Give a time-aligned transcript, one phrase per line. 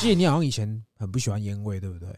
[0.00, 2.08] 记得你好像以前很不喜欢烟味，对不对？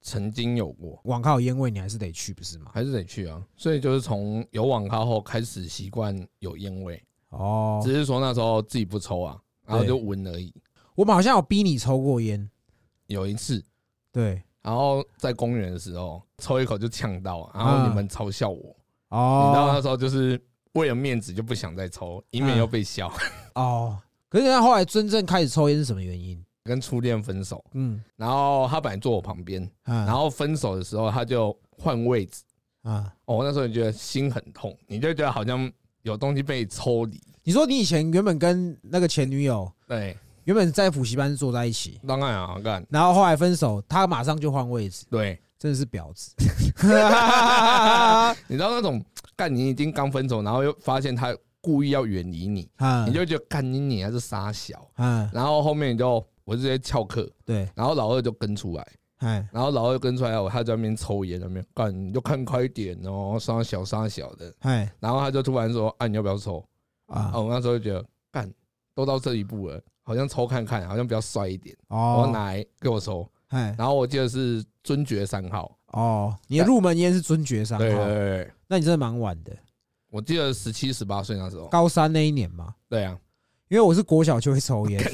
[0.00, 2.70] 曾经有过，网咖有烟味，你还是得去，不是吗？
[2.72, 3.44] 还是得去啊。
[3.54, 10.54] 所以就是从有网咖后开始习惯有烟味，哦，只是说那时候自己不抽啊，然后就闻而已。
[10.94, 12.50] 我们好像有逼你抽过烟，
[13.08, 13.62] 有一次，
[14.10, 18.74] 对，然后在公园的时候抽一口就呛到，然后你们嘲笑我，
[19.10, 20.42] 哦，你知道那时候就是
[20.72, 23.12] 为了面子就不想再抽，以免又被笑。
[23.54, 23.98] 哦，
[24.30, 26.42] 可是他后来真正开始抽烟是什么原因？
[26.70, 32.44] 跟初恋分手，嗯，然后他本来坐我旁边，然然后分手的时候他就换位置，
[32.82, 35.68] 啊，哦，那时候你觉得心很痛，你就觉得好像
[36.02, 37.20] 有东西被抽离。
[37.42, 42.86] 你说你以前原本跟那个前女友对，原本在补习班是坐在一起，当然啊，干。
[42.88, 46.32] 然后后来分手，他马上就换位置，对，真的是婊子。
[48.46, 53.04] 你知道那种干你已经刚分手，然后又发现他故意要远离你，啊。
[53.06, 58.86] 你就觉得干你你还是傻小，啊，然后后面你就我就直接翘课，对，然后老二就跟出来，
[59.18, 66.64] 哎，然后老二跟出来，我他在那边抽烟，那边干你就看快一点哦，杀小杀小的，哎然后他就突然说啊你要不要抽？
[67.06, 67.30] 啊。
[67.34, 68.52] 哦，我那时候就觉得干
[68.94, 77.84] 都到这一步了，好像抽看看，好像比较帅一点，我哦，拿来给我抽，哎然后我记得是尊爵三号，哦，你的入门烟是尊爵三号。
[77.84, 79.56] 对号，对对，那你真的蛮晚的，
[80.10, 82.74] 我记得十七十八岁那时候，高三那一年嘛。
[82.88, 83.18] 对啊，
[83.70, 85.00] 因为我是国小就会抽烟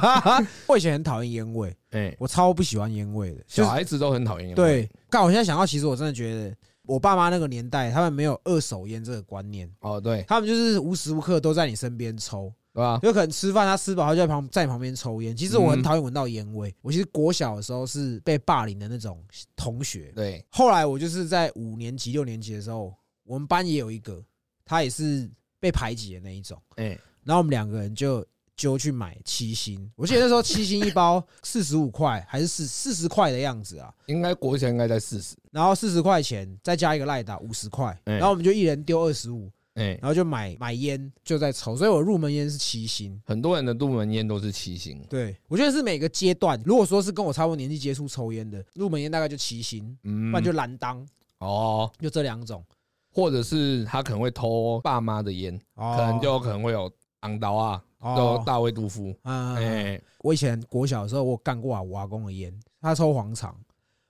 [0.68, 3.42] 我以前很讨厌烟味，哎，我超不喜欢烟味的。
[3.48, 13.00] 小孩子都很讨厌烟味，对，但我现在想到，其实我真的觉得，我爸妈那个年代，他们没有二手烟这个观念，哦对，他们就是无时无刻都在你身边抽，对吧？
[13.02, 15.34] 有可能吃饭他吃饱，他就在旁在旁边抽烟。
[15.34, 16.74] 其实我很嗯讨厌闻到烟味。
[16.82, 19.24] 我其实国小的时候是被霸凌的那种
[19.56, 24.22] 同学，对，后来我就是在五年级、六年级的时候，我们班也有一个，
[24.62, 25.26] 他也是
[25.58, 26.60] 被排挤的那一种。
[26.76, 28.24] 哎，然后我们两个人就
[28.56, 33.92] 揪去买七星，我记得那时候七星一包 四十五块还是四四十块的样子啊。
[34.06, 38.14] 应该国小应该在四十，然后四十块钱再加一个赖打五十块，哎。
[38.14, 43.20] 然后我们就一人丢二十五，哎，然后就买买烟就在抽，所以我入门烟是七星。
[43.26, 50.30] 很多人的入门烟都是七星，对，我觉得是每个阶段，如果说是跟我差不多年纪接触抽烟的，入门烟大概就七星，嗯。
[50.30, 51.06] 不然就蓝当，
[51.40, 52.64] 哦，就这两种。
[53.12, 55.94] 或者是他可能会偷爸妈的烟，哦。
[55.96, 56.90] 可能就可能会有
[57.26, 63.54] 昂刀啊，就哦，大卫杜夫，嗯，哎，我以前国小的时候，我干过啊我阿公的烟，他抽黄肠，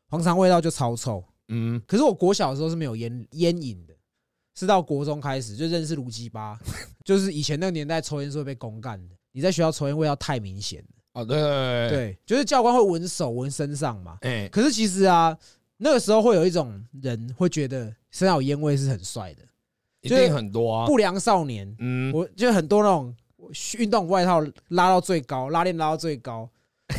[0.09, 1.25] 黄肠味道就超臭。
[1.49, 3.94] 嗯，可是我国小的时候是没有烟烟瘾的，
[4.55, 6.59] 是到国中开始就认识卢基巴，
[7.05, 9.15] 就是以前那个年代抽烟是会被公干的。
[9.32, 14.19] 你在学校抽烟味道太明显了，哦，对对对，对，就是教官会闻手闻身上嘛。
[14.22, 15.37] 哎，可是其实啊，
[15.76, 19.43] 那个时候会有一种人会觉得身上有烟味是很帅的，
[20.06, 21.75] 一定很多啊，不良少年。
[21.78, 23.15] 嗯，我就很多那种
[23.78, 26.49] 运动外套拉到最高，拉链拉到最高，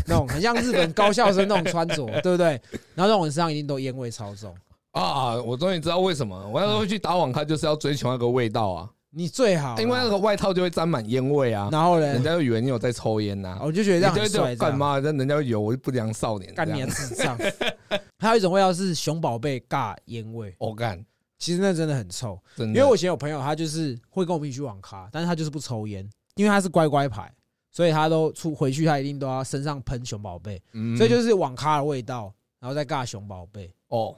[0.08, 2.60] 那种很像日本高校生那种穿着， 对不对？
[2.96, 4.54] 然后那种人身上一定都烟味超重。
[4.92, 14.76] 啊，我终于知道为什么我那时候会去打网咖，就是要追求那个味道啊，你最好，因为那个外套就会沾满烟味啊，然后呢人，家就以为你有在抽烟呐，我就觉得这样很帅，干？
[14.76, 15.00] 嘛？
[15.00, 18.00] 但人家会以为我是不良少年，干你啊，这样智障！
[18.18, 21.06] 还有一种味道是熊宝贝尬烟味，我干，
[21.38, 22.40] 其实那真的很臭。
[22.56, 27.32] 真的，因为我以前有朋友，他就是会跟我们一起去网咖，但是他就是不抽烟，因为他是乖乖牌，
[27.72, 34.16] 所以他都出回去他一定都要身上喷熊宝贝，嗯所以就是网咖的味道，然后再尬熊宝贝，哦，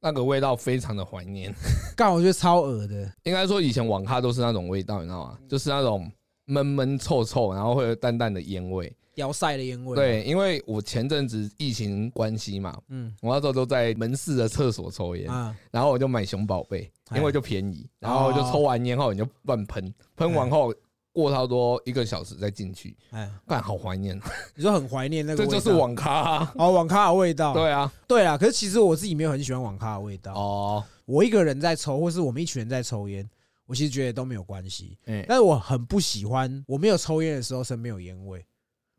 [0.00, 1.54] 那个味道非常的怀念。
[1.96, 3.12] 尬我觉得超恶的。
[3.24, 5.38] 应该说以前网咖都是那种味道，你知道吗？
[5.48, 6.10] 就是那种
[6.46, 8.90] 闷闷臭臭，然后会有淡淡的烟味。
[9.14, 13.14] 屌晒的烟味，，对，因为我前阵子疫情关系嘛，嗯。
[13.20, 17.18] 我那时候都在门市的厕所抽烟，啊，然后我就买熊宝贝，哎。
[17.18, 20.74] 因为就便宜，然后就抽完烟后你就乱喷，喷完后
[21.12, 24.18] 过差不多一个小时再进去，哎，但好怀念，
[24.54, 26.52] 你说很怀念那个这就是网咖啊。
[26.56, 28.38] 哦网咖的味道，对啊，对啊。
[28.38, 33.28] 可是其实我自己没有很喜欢网咖的味道，哦，我一个人在抽，或是我们一群人在抽烟，
[33.66, 34.96] 我其实觉得都没有关系。
[35.04, 38.42] 哎，但是我很不喜欢我没有抽烟的时候身边有烟味，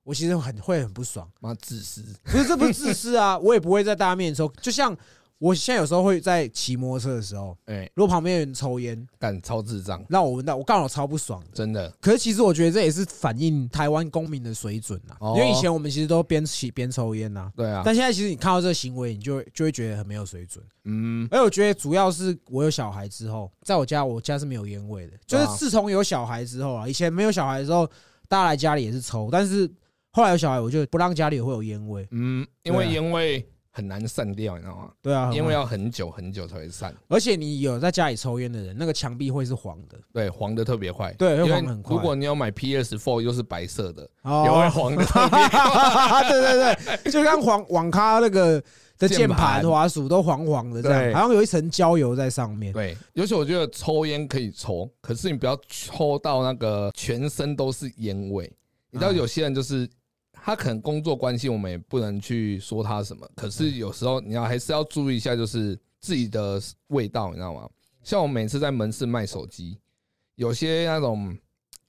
[0.03, 1.29] 我其实很会很不爽。
[1.39, 4.51] 妈自私，不是，这不是自私啊， 我也不会在大家面前抽。
[4.61, 4.95] 就像
[5.39, 11.47] 我现在有时候会在骑摩托车的时候，哎，如果旁边有人抽烟，干超智障，让我闻到，我刚好超不爽的。
[11.53, 20.63] 真的，可是其实我觉得这也是反映台湾公民的水准啊，哦因为以前我们其实都边骑边抽烟呐，对啊，但现在其实你看到这个行为，你就会就会觉得很没有水准。
[20.85, 27.85] 嗯，而我觉得主要是我有小孩之后，在我家我家是没有烟味的，就是啊自从有小孩之后啊，以前没有小孩的时候，
[28.29, 29.69] 大家来家里也是抽，但是
[30.13, 32.07] 后来有小孩，我就不让家里会有烟味。
[32.11, 34.91] 嗯，因为烟味很难散掉，你知道吗？
[35.01, 36.95] 对啊，因为要很久很久才会散。
[37.07, 41.11] 而且你有在家里抽烟的人，那个墙壁会是黄的，对，黄的特别快。
[41.13, 46.29] 对会因为如果你有买 PS Four 又是白色的，哦也会黄的特别快。
[46.29, 48.61] 对对对，就像黄网咖那个
[48.99, 52.71] 的键键盘、滑鼠都黄黄的这对样，好像有一层焦油在上面。
[52.71, 58.47] 对，尤其我觉得抽烟可以抽，可是你不要抽到那个全身都是烟味。
[58.91, 59.89] 你知道啊有些人就是
[60.45, 67.69] 他可能工作关系，我们也不能去说他什么，可是有时候你要还是要注意一下，就是自己的味道，你知道吗？
[68.03, 69.79] 像我每次在门市卖手机，
[70.35, 71.33] 有些那种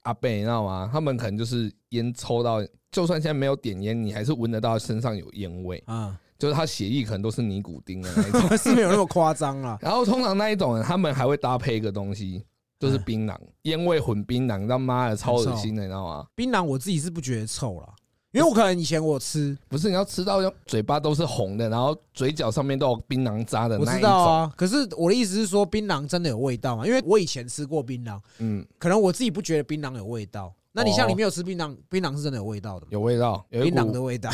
[0.03, 0.89] 阿伯，你知道吗？
[0.93, 8.41] 他们可能就是烟抽到，就算现在没有点烟，你还是闻得到身上有烟味，啊，就是他血液可能都是尼古丁的那一种。
[8.56, 9.77] 是没有那么夸张啦。
[9.83, 12.45] 然后通常那一种人，他们还会搭配一个东西，
[12.79, 16.25] 就是哎槟榔，烟味混槟榔，他妈的超恶心的，你知道吗？
[16.37, 17.93] 槟榔我自己是不觉得臭啦，
[18.35, 24.53] 因为我可能以前我吃，不是你要吃到嘴巴都是红的，然后嘴角上面都有槟榔渣的我知那一种，道啊。
[24.57, 26.85] 可是我的意思是说，槟榔真的有味道吗？
[26.85, 30.53] 因为我以前吃过槟榔，嗯，可能我自己不觉得槟榔有味道。
[30.73, 32.89] 那你像哦你没有吃槟榔，槟榔是真的有味道的吗？
[32.91, 34.29] 有味道，有一槟榔股的味道，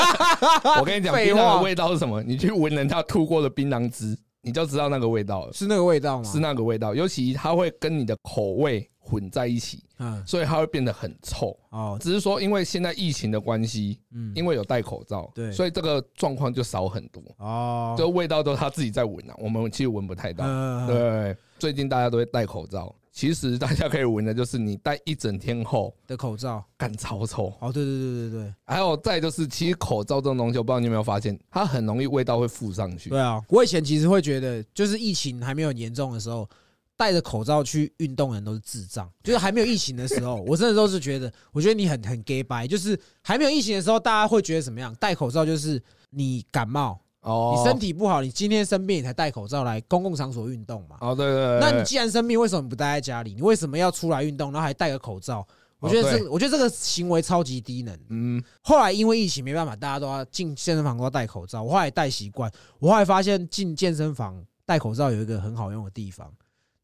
[0.80, 2.22] 我跟你讲，槟榔的味道是什么？
[2.22, 6.24] 你去闻人家吐过的槟榔汁，你就知道那个味道了，是那个味道吗？
[6.24, 6.94] 是那个味道。
[6.94, 11.56] 尤其它会跟你的口味混在一起，嗯，所以它会变得很臭。
[11.70, 17.22] 哦，只是说，因为现在疫情的关系，嗯，因为有戴口罩，对所以这个状况就少很多。
[17.38, 20.44] 哦，就味道都是他自己在闻啊，我们其实闻不太到。
[20.44, 27.52] 呃，对，最近大家都会戴口罩，其实大家可以闻的就是你戴一整天后的口罩，干超臭。
[27.60, 33.10] 哦，对对对对对，还有再就是，其实口罩这种东西，我不知道你有没有发现，它很容易味道会附上去。
[33.10, 36.48] 对啊，我以前其实会觉得，就是疫情还没有很严重的时候，
[36.96, 39.10] 戴着口罩去运动的人都是智障。
[39.22, 42.66] 就是还没有疫情的时候，我真的都是觉得，我觉得你很很 gay 白。
[42.66, 44.94] 就是还没有疫情的时候，大家会觉得怎么样？
[44.96, 50.96] 戴口罩就是你感冒，哦你身体不好，你今天生病你才戴口罩来公共场所运动嘛。
[51.00, 53.34] 哦，对对对，那你既然生病，为什么你不待在家里？
[53.34, 55.46] 你为什么要出来运动，然后还戴个口罩？
[55.78, 57.94] 我觉得哦这，我觉得这个行为超级低能。
[58.08, 61.62] 嗯，后来因为疫情没办法，大家都要进健身房都要戴口罩。
[61.62, 66.32] 我后来戴习惯，我后来发现进健身房戴口罩有一个很好用的地方。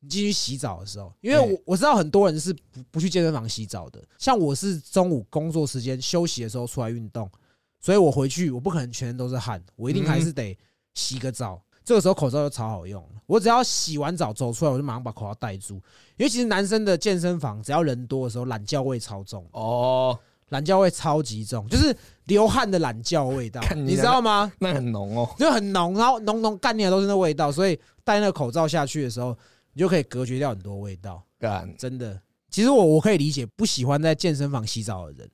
[0.02, 7.30] 你进去洗澡的时候，因为我我知道很多人是不不去健身房洗澡的，像我是中午工作时间休息的时候出来运动，
[7.80, 10.58] 所以我回去我不可能全身都是汗，我一定还是得
[10.94, 11.62] 洗个澡。
[11.84, 15.74] 这个时候口罩就超好用了，我只要洗完澡走出来，我就马上把口罩戴住。
[16.16, 19.44] 因为其实男生的健身房只要人多的时候，懒觉味超重。
[19.50, 20.16] 哦，
[20.50, 21.92] 懒觉味超级重，就是
[22.26, 24.52] 流汗的懒觉味道，你你知道吗？
[24.60, 25.28] 那很浓哦。
[25.36, 29.36] 就很浓，然后浓浓干你的都是那味道，所以戴那个口罩下去的时候，
[29.72, 31.22] 你就可以隔绝掉很多味道。
[31.38, 32.20] 干，真的，
[32.50, 35.30] 其实我我可以理解不喜欢在健身房洗澡的人，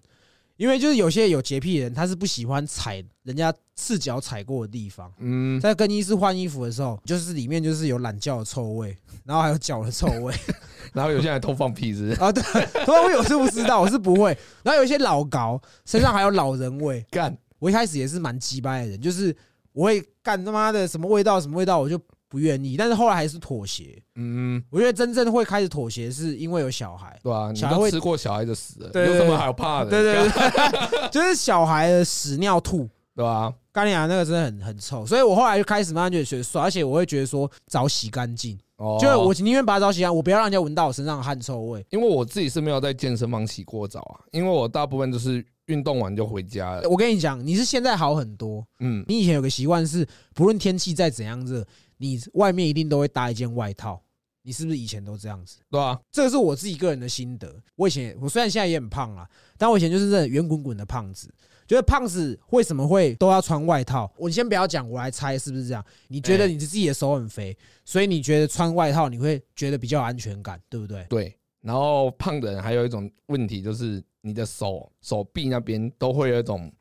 [0.57, 5.13] 因为就是有些有洁癖的人，他是不喜欢踩人家赤脚踩过的地方。
[5.19, 10.35] 嗯，在更衣室换衣服的时候，就是里面就是有懒觉的臭味，然后还有脚的臭味。
[10.95, 12.43] 然后有些人还偷放屁是不是 啊，对，
[12.87, 14.37] 我我是不知道，我是不会。
[14.63, 19.37] 然后有一些老高身上还有老人味，干，我一开始也是蛮鸡掰的人，就是
[19.73, 22.77] 我会干他妈的什么味道什么味道，我就不愿意。
[22.77, 24.01] 但是后来还是妥协。
[24.17, 27.19] 嗯，我觉得真正会开始妥协，是因为有小孩。
[27.23, 29.91] 对啊，你小孩吃过小孩的屎有什么好怕的？
[29.91, 33.53] 对对干对， 就是小孩的屎尿吐，对吧？
[33.73, 41.87] 干你娘那个真的很很臭，所以我后来就开始慢慢觉得觉得爽，而且我会觉得说澡洗干净，哦，就是我宁愿把澡洗干，我不要让人家闻到我身上的汗臭味。
[41.91, 46.89] 因为我自己是没有在健身房洗过澡啊，因为我大部分就是运动完就回家了。
[46.89, 50.05] 我跟你讲，你是现在好很多，嗯，你以前有个习惯是，
[50.35, 51.65] 不论天气再怎样热，
[51.99, 54.03] 你外面一定都会搭一件外套。
[54.43, 55.59] 你是不是以前都这样子？
[55.69, 57.55] 对啊，这个是我自己个人的心得。
[57.77, 59.29] 我以前我虽然现在也很胖啦，
[59.59, 61.29] 但我以前就是这圆滚滚的胖子。
[61.67, 64.11] 觉得胖子为什么会都要穿外套？
[64.17, 65.85] 我先不要讲，我来猜是不是这样？
[66.07, 71.05] 你觉得哎你自己的手很肥，所以你觉得穿外套你会觉得比较有安全感，对不对？
[71.11, 71.35] 对。
[71.61, 76.73] 然后胖的人还有一种问题，就是你的手手臂那边都会有一种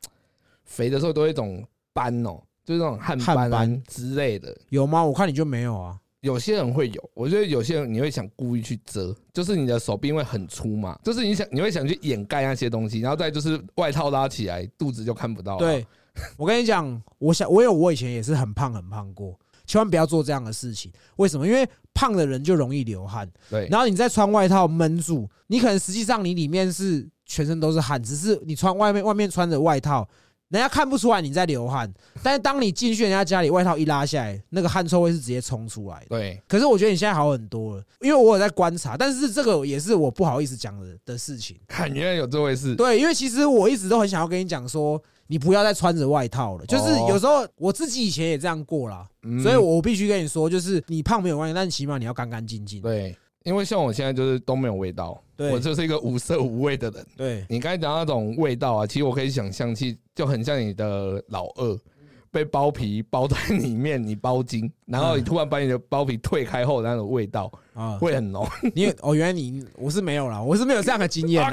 [0.64, 4.54] 肥的时候都有一种斑哦，就是那种汗斑汗斑啊之类的。
[4.68, 5.02] 有吗？
[5.02, 5.98] 我看你就没有啊。
[6.20, 15.60] 有些人会有，我觉得有些人你会想故意去遮，就是你的手臂因为很粗嘛，就是你想你会想去掩盖那些东西，然后再就是外套拉起来，肚子就看不到了。
[15.60, 15.88] 对，
[16.36, 20.92] 我跟你讲，我想我有我以前也是很胖很胖过，千万不要做这样的事情。
[21.16, 21.48] 为什么？
[21.48, 30.06] 因为胖的人就容易流汗，对，然后你再穿外套闷住，你可能实际上你里面是全身都是汗，只是你穿外面外面穿着外套，
[30.50, 31.92] 人家看不出来你在流汗。
[32.24, 36.06] 但是当你进去人家家里，外套一拉下来，那个汗臭味是直接冲出来的。
[36.10, 41.58] 对，可是我觉得你现在好很多了，因为我有在观察，但是这个也是我不好意思讲的的事情。
[41.68, 42.76] 看原来有这回事。
[42.76, 46.66] 对，因为其实我一直都很想要跟你讲说，你不要再穿着外套了。
[46.66, 52.82] 就是有时候我自己以前也这样过啦，嗯所以我必须跟你说，就是你胖没有关系，但起码你要干干净净。
[52.82, 53.16] 对，
[53.48, 55.52] 因为像我现在就是都没有味道，对。
[55.52, 57.06] 我就是一个无色无味的人。
[57.16, 61.80] 对，你刚才讲那种味道啊，其实我可以想象，其实就很像你的老二
[62.32, 68.48] 被包皮包在里面，你包筋，然后你突然把你的包皮退开后，那种味道啊，会很浓。
[68.74, 71.44] 你也哦，原来你我是没有啦，我是没有这样的经验。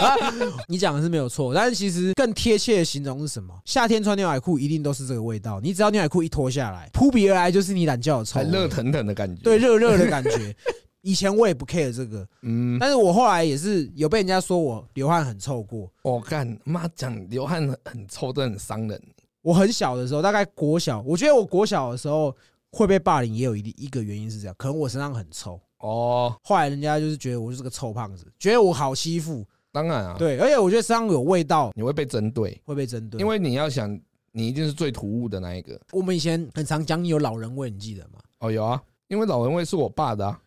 [0.68, 3.54] 你讲的是没有错，但是其实更贴切的形容是什么？
[3.64, 9.42] 夏天穿牛仔裤一定都是这个味道，你只要牛仔裤一脱下来，扑鼻而来就是你懒觉的臭，很热腾腾的感觉。
[9.42, 10.30] 对，热热的感觉。
[11.02, 15.90] 以前我也不 care 这个，嗯，但是我后来也是有被人家说我流汗很臭过。
[16.02, 19.02] 我干妈讲流汗很很臭，真的很伤人。
[19.42, 22.34] 我很小的时候，大概国小，我觉得我国小的时候
[22.70, 25.58] 会被霸凌，也有一一个原因是这样，可能我身上很臭。
[25.78, 29.46] 哦，后来人家就是觉得我就是个臭胖子，觉得我好欺负。
[29.72, 33.98] 当然啊，对，而且我觉得身上有味道你会被针对，会被针对，因为你要想，
[34.32, 35.80] 你一定是最突兀的那一个。
[35.92, 38.18] 我们以前很常讲你有老人味，你记得吗？
[38.40, 40.38] 哦，有啊，因为老人味是我爸的啊，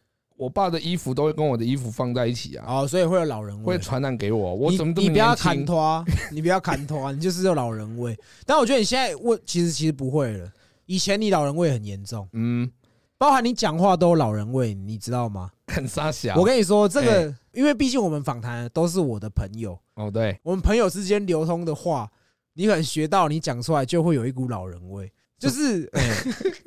[0.44, 3.64] 我爸的衣服都会跟我的衣服放在一起啊，哦，所以会有老人味。
[3.64, 4.54] 会传染给我。
[4.54, 5.66] 我你怎么这么 你不要砍？
[5.66, 8.18] 拖，你不要砍拖，你就是有老人味。
[8.46, 10.52] 但我觉得你现在问，其实其实不会了。
[10.86, 12.70] 以前你老人味很严重，嗯，
[13.18, 15.50] 包含你讲话都有老人味，你知道吗？
[15.68, 16.36] 很傻小。
[16.36, 22.12] 我跟你说，这哎个，因为毕竟我们访谈都是我的朋友，哦，对，我们朋友之间流通的话，
[22.56, 25.10] 你可能学到，你讲出来就会有一股老人味。
[25.40, 25.90] 就是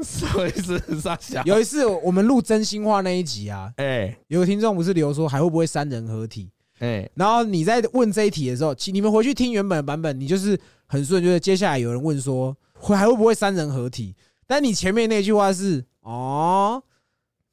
[0.02, 1.42] 所以是傻小。
[1.44, 6.50] 有一次我们录真心话那一集啊，哎有个听众不是留说还会不会三人合体？
[6.80, 14.14] 哎，然后你在问这一题的时候，其你们回去听原本的版本，你就是很顺，就是接下来有人问说会还会不会三人合体？
[14.46, 16.82] 但你前面那句话是哦，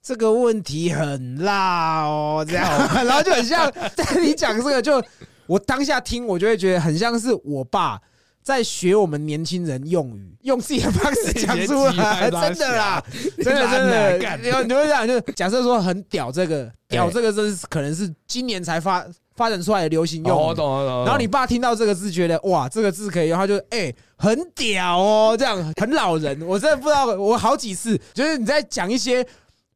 [0.02, 2.68] 这个问题很辣哦，这样，
[3.06, 5.02] 然后就很像在你讲这个，就
[5.48, 8.02] 我当下听，我就会觉得很像是我爸。
[8.44, 13.04] 在学我们年轻人用语，用自己的方式讲出来， 真的啦，
[13.38, 20.44] 真的真的，你就会这样，就假设说很屌，这个屌这个真是可能是今年才发发展出来的流行哦，用语。
[20.48, 21.06] 我懂我懂。
[21.06, 26.40] 然后你爸听到这个字，觉得哇，这个字可以用，他就哎、很屌哦，这样很老人。
[26.44, 29.26] 我真的不知道，我好几次就是你在讲一些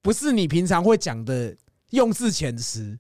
[0.02, 1.56] 不是你平常会讲的
[1.92, 2.98] 用字遣词，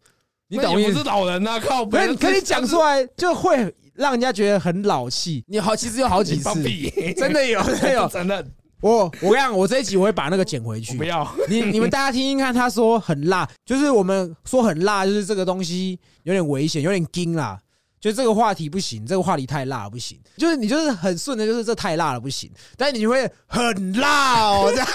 [0.47, 1.03] 你懂我是？
[1.03, 2.07] 老人呐，靠可背。
[2.07, 5.43] 是可以讲出来，就会让人家觉得很老气。
[5.47, 6.49] 你好，其实有好几次，
[7.17, 8.07] 真的有，真的有。
[8.07, 8.45] 真的
[8.79, 11.03] 我我跟你讲，我这一集我会把那个剪回去不。
[11.03, 11.27] 要。
[11.49, 17.59] 你你们大家听听看，他说很辣，就是我们说很辣，就是这个东西有点危险，有点惊啦。
[17.99, 20.19] 就这个话题不行，这个话题太辣不行。
[20.37, 24.87] 就是你就是很顺的，就是这太辣了不行，但你会很辣哦，这样，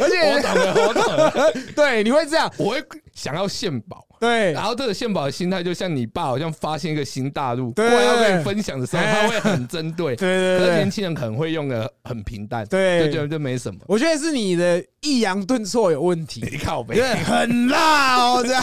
[0.00, 1.52] 而 且我且懂了，我懂了。
[1.76, 10.14] 对，你会这样，我会想要献宝，对然后这个献宝的心态，就像你爸好像发现一个新大陆，对过来要跟你分享的时候，哎他会很针对。
[10.20, 13.80] 对对可是年，轻人可能会用的很平淡，对就觉得这没什么。
[13.88, 16.40] 我觉得是你的抑扬顿挫有问题。
[16.52, 18.62] 你靠背对，很辣哦，这样。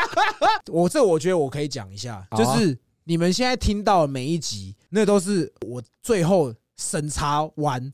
[0.72, 7.92] 我这我觉得我可以讲一下，就是你们现在听到的每一集，那都是我最后审查完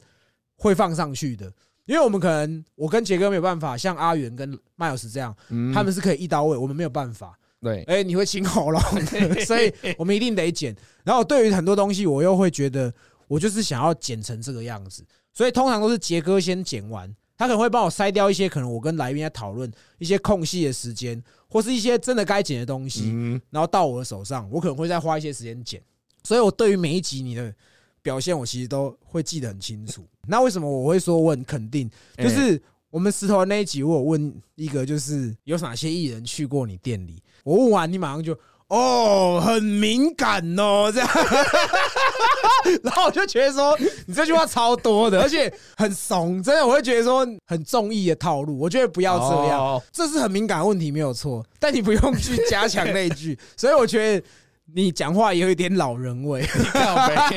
[0.57, 1.53] 会放上去的。
[1.93, 7.39] 因为我们可能我跟杰哥没有办法像阿元跟麦尔斯这样，嗯他们是可以一刀位，我们没有办法。
[7.61, 8.81] 对，哎，你会清喉咙，
[9.45, 10.75] 所以我们一定得剪。
[11.05, 12.91] 然后对于很多东西，我又会觉得
[13.29, 25.79] 我就是想要剪成这个样子，所以通常都是杰哥先剪完，他可能会帮我筛掉一些可能我跟来宾在讨论一些空隙的时间，或是一些真的该剪的东西，嗯，然后到我的手上，我可能会再花一些时间剪。
[26.25, 27.55] 所以我对于每一集你的
[28.03, 30.05] 表现，我其实都会记得很清楚。
[30.27, 31.91] 那为什么我会说我很肯定？
[32.17, 37.23] 哎就是我们石头那一集，我有问一个，就是有哪些艺人去过你店里？
[37.45, 38.37] 我问完，你马上就
[38.69, 41.09] 哦，很敏感哦，这样。
[42.83, 48.59] 然后我就觉得说，你这句话超多的，而且很怂，真的，我会觉得说很中意的套路。
[48.59, 51.45] 我觉得不要这样，哦这是很敏感的问题，没有错。
[51.59, 54.27] 但你不用去加强那一句，所以我觉得
[54.75, 56.45] 你讲话也有一点老人味。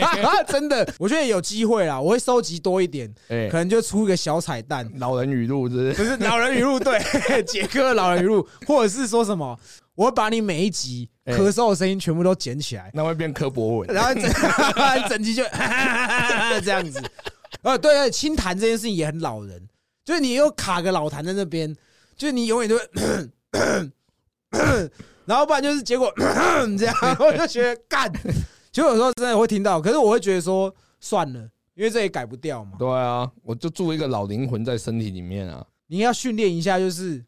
[0.47, 4.89] 真的，我觉得有机会啦，我会收集多一点，哎可，能就出一个小彩蛋。
[4.97, 6.17] 老人语录是不是？
[6.17, 6.99] 老人语录，对，
[7.43, 9.57] 杰哥老人语录，或者是说什么，
[9.95, 13.93] 我会把你每一集哎咳嗽的声音全部都捡起来，那会变柯博文。
[13.93, 14.23] 然后整
[15.09, 15.43] 整集就
[16.63, 17.01] 这样子。
[17.61, 19.67] 呃，对对，清痰这件事情也很老人，
[20.03, 21.75] 就是你又卡个老痰在那边，
[22.15, 22.83] 就是你永远都会，
[25.25, 26.11] 然后不然就是结果
[26.77, 28.11] 这样，我就觉得干。
[28.71, 31.39] 其实有时候真的会听到，可是我会觉得说算了，
[31.75, 32.73] 因为这也改不掉嘛。
[32.77, 35.65] 对啊，我就住一个老灵魂在身体里面啊。
[35.87, 37.23] 你要训练一下，就是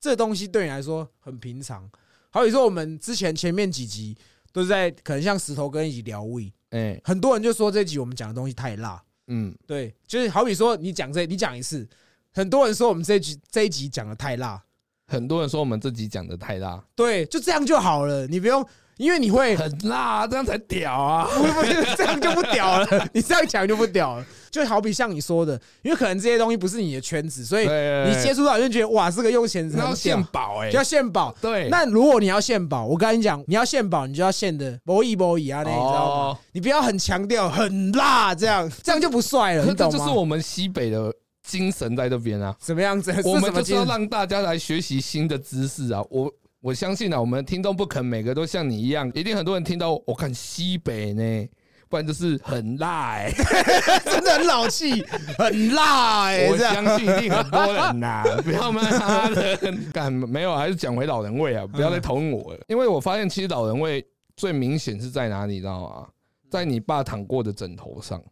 [0.00, 1.88] 这东西对你来说很平常。
[2.30, 4.16] 好比说，我们之前前面几集
[4.52, 11.86] 都是在可能像石头跟一起聊味，哎，很多人就说这集我们讲的东西太辣，嗯，对，就是好比说你讲这你讲一次，
[12.32, 14.62] 很多人说我们这一集这一集讲的太辣，
[15.12, 18.66] 很多人说我们这集讲的太辣，对，就这样就好了，你不用，
[18.96, 21.28] 因为你会很辣，这样才屌啊！
[21.36, 24.24] 不不不，这样就不屌了， 你这样讲就不屌了。
[24.50, 31.34] 就好比像你说的，因为可能这些东西不是你的圈子，所以你接触到你就觉得哇，这个用钱那要献宝哎就，要献宝。
[31.40, 36.14] 对，那如果你要献宝，我跟你讲，你要献宝，你就要献的博一博一啊，那你知道吗？
[36.24, 39.98] 哦，你不要很强调很辣，这样这样就不帅了，你懂吗？
[39.98, 41.10] 就是我们西北的
[41.42, 42.54] 精神在这边啊。
[42.60, 43.12] 什么样子？
[43.24, 46.02] 我们就是要让大家来学习新的知识啊！
[46.10, 51.48] 我我相信啊，我们听众不可能每个都像你一样，一定很多人听到我看西北呢，
[51.88, 53.32] 不然就是很辣哎、
[54.06, 55.04] 真的很老气，
[55.36, 59.58] 很辣哎、我相信一定很多人呐、不要妈的
[59.92, 61.66] 干没有，还是讲回老人味啊！
[61.66, 64.04] 不要再捅我了，因为我发现其实老人味
[64.36, 66.06] 最明显是在哪里，你知道吗？
[66.48, 68.22] 在你爸躺过的枕头上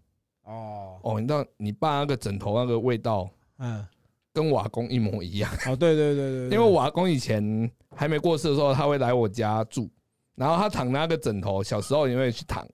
[0.51, 3.29] 哦，哦，你知道你爸那个枕头那个味道
[3.59, 3.87] 嗯，
[4.33, 5.51] 跟瓦工一模一样。
[5.67, 9.89] 哦，对对对对，对因为我阿公以前还没过世的时候，他会来我家住，
[10.35, 12.67] 然后他躺那个枕头，小时候也会去躺，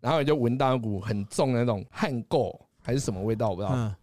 [0.00, 3.74] 然后你就闻到一股很重的那种汗垢还是什么味道，我不知道。
[3.74, 3.94] 嗯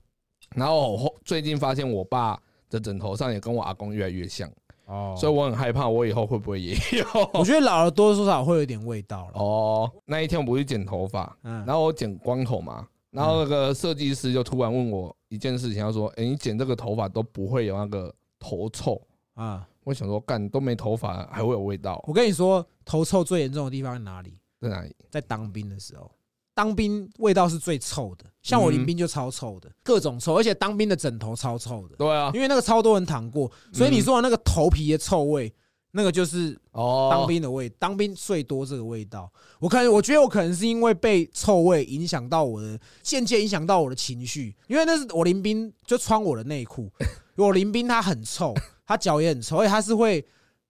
[0.53, 4.49] 然后我后最近发现我爸的枕头上也跟我阿公越来越像，
[4.85, 7.05] 哦，所以我很害怕我以后会不会也有。
[7.33, 9.31] 我觉得老了多多少少会有点味道了。
[9.33, 19.01] 哦，那一天我不是剪头发，嗯，然后我剪光头嘛，然后那个设计师就突然问我一件事情，他说：“哎，你剪这个头发都不会有那个头臭？”
[19.35, 24.37] 啊，我想说，干都没头发还会有味道，我跟你说，头臭最严重的地方在哪里？
[24.61, 24.95] 在哪里？
[25.09, 26.09] 在当兵的时候，
[26.53, 28.25] 当兵味道是最臭的。
[28.41, 35.53] 像我临兵就超臭的，各种臭，而且当兵的枕头超臭的，对啊，因为那个超多人躺过，所以你说的那个头皮的臭味，
[35.97, 39.31] 那个就是哦，当兵的味，当兵最多这个味道。
[39.59, 46.91] 我可能我觉得我可能是因为被臭味影响到我的，间接影响到我的情绪，因为那是我临兵就穿我的内裤，
[47.37, 48.53] 我临兵他很臭，
[48.85, 50.23] 他脚也很臭，而且他是会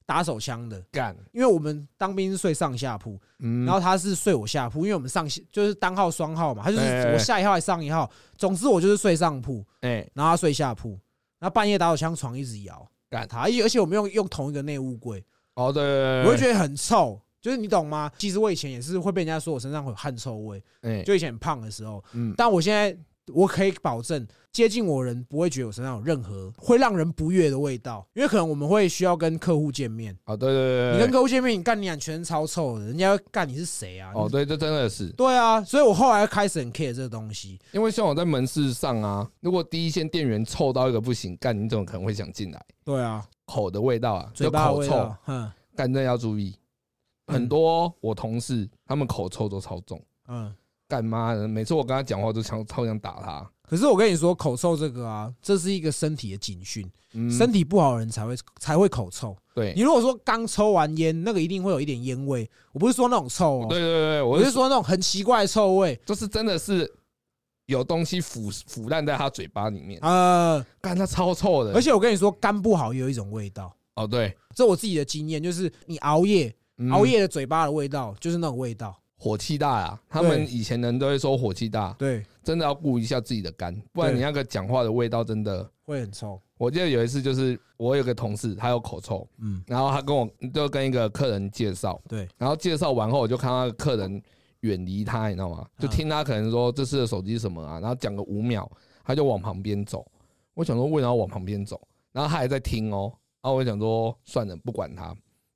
[0.05, 0.79] 打手枪的。
[0.91, 3.65] 干，因为我们当兵是睡上下铺，嗯。
[3.65, 8.07] 然后他是睡我下铺，因为我们上就是单号双号嘛，他就是哎我下一号还上一号，
[8.37, 10.89] 总之我就是睡上铺，哎，然后他睡下铺，
[11.39, 15.23] 然后半夜打手枪床一直摇，干他，而且而且我们用用同一个内务柜，
[15.55, 18.11] 哦，对我会觉得很臭，就是你懂吗？
[18.17, 20.63] 其实我以前也是会被人家说我身上会有汗臭味，
[21.03, 22.97] 就以前很胖的时候，嗯，但我现在
[23.33, 34.11] 我可以保证，接近我人不会觉得我身上有任何会让人不悦的味道，因为可能我们会需要跟客户见面，哦，对对对，你跟客户见面，你干你俩全身超臭的，人家会干你是谁啊？
[34.13, 37.59] 哦，对，这真的是，对啊，所以我后来开始很 care 这个东西。
[37.71, 42.65] 因为像我在门市上啊，如果第一线店员臭到一个不行，干，你怎么可能会想进来？
[42.83, 46.55] 对啊，口的味道啊，嘴就口臭巴的味道，，嗯干，真的要注意。
[47.27, 50.53] 很多我同事他们口臭都超重，嗯。
[50.87, 53.49] 干妈的，每次我跟他讲话都想超想打他。
[53.67, 59.35] 可是我跟你说，口臭这个啊，这是一个身体的警讯，嗯，身体不好的人才会才会口臭。
[59.55, 62.47] 对你如果说刚抽完烟，那个一定会有一点烟味。
[62.73, 65.99] 我不是说那种臭哦，对对对，我我是说，那种很奇怪的臭味。
[66.05, 66.87] 就是真的是
[67.65, 71.73] 有东西腐腐烂在他嘴巴里面，呃，干他超臭的。
[71.73, 78.95] 而且我跟你说，肝不好也有一种味道，哦，对，这我自己的经验，就是你熬夜，嗯熬夜的嘴巴的味道就是那种味道。
[79.17, 85.69] 火气大啊，他对们以前人都会说火气大，对，真的要顾一下自己的肝，不然你那个讲话的味道真的。
[85.83, 86.41] 会很臭。
[86.57, 94.19] 我记得有一次，就是我有个同事，他有口臭，嗯，然后他跟我就跟一个客人介绍，对，然后介绍完后，我就看到那个客人
[94.61, 95.67] 远离他，你知道吗？
[95.77, 98.67] 就听他可能说这次的手机是什么啊，然后讲个五秒，
[99.03, 100.03] 他就往旁边走。
[100.55, 101.79] 我想说为什么要往旁边走？
[102.11, 105.15] 然后他还在听哦，然后我想说算了，不管他。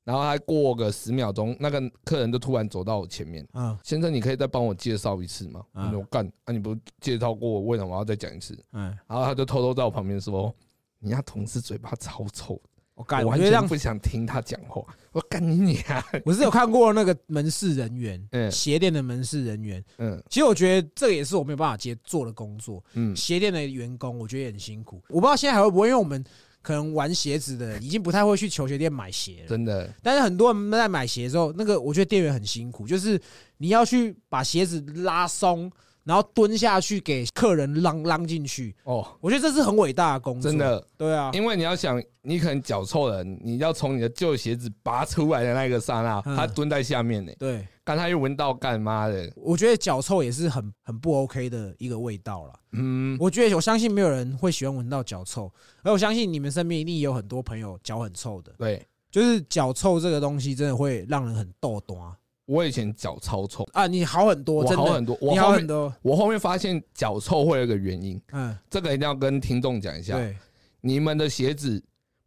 [0.10, 5.64] 然后还过个十秒钟，那个客人就突然走到我前面，嗯先生，你可以再帮我介绍一次吗？
[5.76, 8.58] 嗯我说干啊，你不是介绍过我，为什么我要再讲一次？
[8.72, 10.52] 嗯，然后他就偷偷在我旁边说
[10.98, 12.60] ：“你家同事嘴巴超臭，
[12.96, 16.04] 我干，我完我觉得这样全不想听他讲话。”我说干你娘！
[16.26, 19.84] 我是有看过那个门市人员，嗯鞋店的门市人员。
[20.00, 22.84] 嗯其实我觉得这个也是我没有办法接做的工作。
[22.94, 25.00] 嗯，鞋店的员工，我觉得也很辛苦。
[25.10, 26.26] 我不知道现在还会不会，因为我们
[26.62, 29.48] 可能玩鞋子的已经不太会去球鞋店买鞋了。
[29.48, 33.20] 真的，但是很多人在买鞋的时候，那个我觉得店员很辛苦，就是
[33.58, 35.72] 你要去把鞋子拉松，
[36.10, 38.76] 然后蹲下去给客人拉拉进去。
[38.84, 40.58] 哦，我觉得这是很伟大的工作，真。
[40.58, 52.54] 的，对啊，因为你要想，你可能脚臭了，你要从你的旧鞋子拔出来的那个刹那，嗯他蹲在下面呢，对，刚他又闻到干妈的，我觉得脚臭也是很很不 OK 的一个味道了。
[52.72, 55.52] 嗯，我觉得我相信没有人会喜欢闻到脚臭，
[55.84, 58.52] 而我相信你们身边一定也有很多朋友脚很臭的。
[58.58, 62.12] 对，就是脚臭这个东西，真的会让人很逗短。
[62.50, 70.36] 我以前脚超臭，啊，你好很多，我，好很多，我好很多，我后面发现脚臭会有一个原因，嗯，这个一定要跟听众讲一下，对。
[70.82, 71.82] 你们的鞋子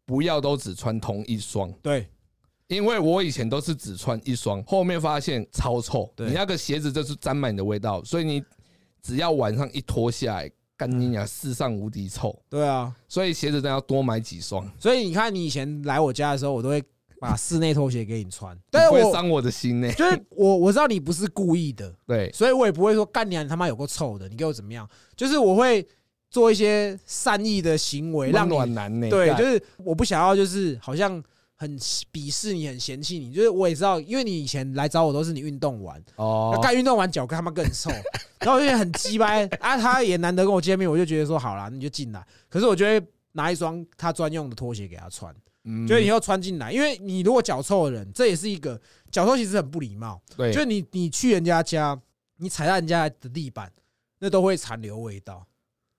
[0.07, 1.73] 不要都只穿同一双。
[1.83, 2.07] 对。
[2.69, 6.29] 因为我以前都是只穿一双，后面发现超臭，对。
[6.29, 8.41] 你那个鞋子就是沾满你的味道，所以你
[9.03, 16.83] 只要晚上一脱下来，干你娘世上无敌臭，对啊，所以鞋子真的要多买几双，所以你看，你以前来我家的时候，我都会
[17.23, 19.91] 把室内拖鞋给你穿，但是我不会伤我的心呢。
[19.95, 24.89] 就是我我知道你不是故意的，对，所以我也不会说干你啊，你他妈有够臭的，你给我怎么样？
[25.15, 25.87] 就是我会
[26.31, 29.09] 做一些善意的行为，让暖男呢？
[29.09, 31.23] 对，干就是我不想要，就是好像
[31.55, 31.79] 很
[32.13, 33.33] 鄙视你，很嫌弃你。
[33.33, 37.89] 就是我也知道，因为你以前来找我都是你运动完，那哦，干运动完脚他妈更臭，
[38.41, 39.77] 然后我就觉得很鸡掰啊。
[39.77, 42.27] 他也难得跟我见面，我就觉得说好啦，你就进来。
[42.49, 43.01] 可是我就会
[43.35, 50.21] 拿一双他专用的拖鞋给他穿，嗯就是以后穿进来，因为你如果脚臭的人，这也是一个脚臭，其实很不礼貌。
[50.37, 52.01] 对，就是你你去人家家，
[52.39, 53.73] 你踩到人家的地板，
[54.19, 55.47] 那都会残留味道。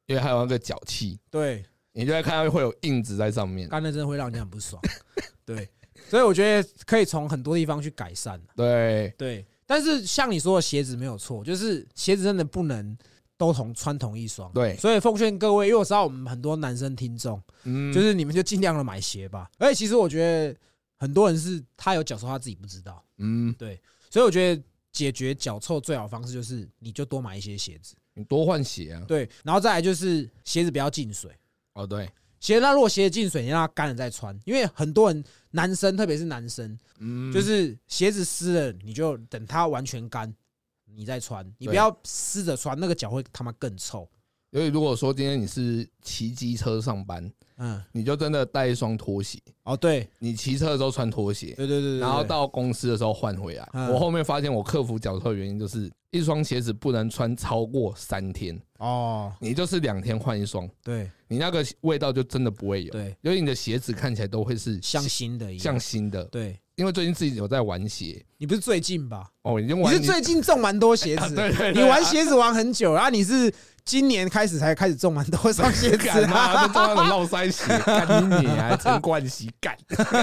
[0.08, 3.70] 因为还有那个脚气，对，你就会看到会有印子在上面。
[3.70, 4.82] 干那真的会让人家很不爽。
[5.46, 5.70] 对，
[6.10, 8.38] 所以我觉得可以从很多地方去改善。
[8.54, 12.98] 对，对，但是像你说的鞋子没有错，就是鞋子真的不能
[13.38, 14.52] 都同穿同一双。
[14.54, 19.50] 对所以奉劝各位，因为我知道我们很多男生听众，嗯，就是你们就尽量的买鞋吧。
[19.58, 20.56] 而且其实我觉得
[21.00, 23.04] 很多人是他有脚臭，他自己不知道。
[23.18, 27.96] 嗯，对所以我觉得解决脚臭最好的方式就是你就多买一些鞋子。
[28.14, 29.04] 你多换鞋啊。
[29.08, 31.32] 对，然后再来就是鞋子不要进水。
[31.74, 32.08] 哦，对，
[32.40, 40.32] 鞋那如果鞋子进水，你让它干了再穿，因为很多人男生，特别是男生，嗯，就是鞋子湿了，你就等它完全干，
[40.96, 44.08] 你再穿，你不要湿着穿，那个脚会他妈更臭。
[44.52, 53.68] 所以如果说今天你是骑机车上班，嗯，你就真的带一双拖鞋，哦，对，你骑车的时候穿拖鞋，对对对对，然后到公司的时候换回来。
[53.74, 53.92] 嗯。
[53.92, 61.10] 我后面发现我克服脚臭的原因就是一双鞋子不能穿超过三天，哦，你就是两天换一双，对。
[61.28, 66.24] 你那个味道就真的不会有，对，因为你的鞋子看起来都会是像新的一样，像新的。
[66.26, 69.28] 对因为最近自己有在玩鞋你不是最近吧？
[69.44, 73.54] 哦，已经你玩是最近中蛮多鞋子， 对对，你玩鞋子玩很久，然后你是
[73.86, 76.40] 今年开始才开始中蛮多双鞋子干啊。
[76.40, 79.78] 啊，这重要的绕腮鞋， 干你啊，陈冠希干，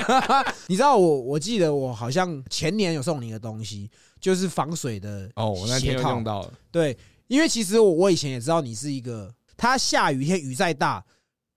[0.67, 3.89] 你知道我，我记得我好像前年有送你一个东西，
[4.21, 6.25] 就是防水的哦，我那天鞋套用。
[6.25, 6.97] 到了，对，
[7.29, 11.05] 因为其实我我以前也知道你是一个，它下雨天雨再大，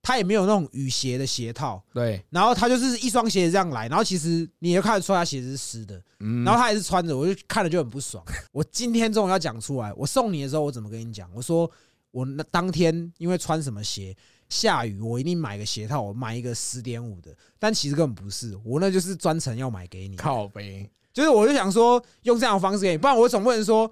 [0.04, 8.22] 它也没有那种雨鞋的鞋套，对，然后它就是一双鞋子这样来，然后其实你也看得出来他鞋子是湿的，嗯，然后他还是穿着，我就看了就很不爽。
[8.52, 11.28] 我今天终于要讲出来，我送你的时候我怎么跟你讲？
[11.34, 11.68] 我说
[12.10, 14.14] 我那当天因为穿什么鞋。
[14.50, 20.16] 下雨，我一定买个鞋套，我买一个十点五的，但其实根本不是，我那就是专程要买给你。
[20.16, 23.90] 靠背，就是我就想说用这样的方式给你，不然我总不能说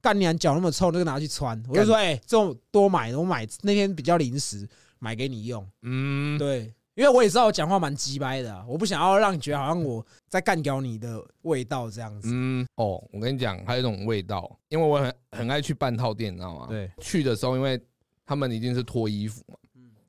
[0.00, 1.62] 干你娘脚那么臭，那个拿去穿。
[1.68, 4.66] 我就说，哎、这种多买，我买那天比较临时
[5.00, 5.66] 买给你用。
[5.82, 12.28] 嗯，对，因为我也知道我讲话蛮鸡掰的啊、我不想要让你觉得好像我在干掉你的味道这样子。
[12.32, 16.66] 嗯，哦，我跟你讲，还有一种味道，因为我很很爱去半套店，你知道吗？
[16.68, 17.80] 对，去的时候，因为
[18.24, 19.56] 他们一定是脱衣服嘛，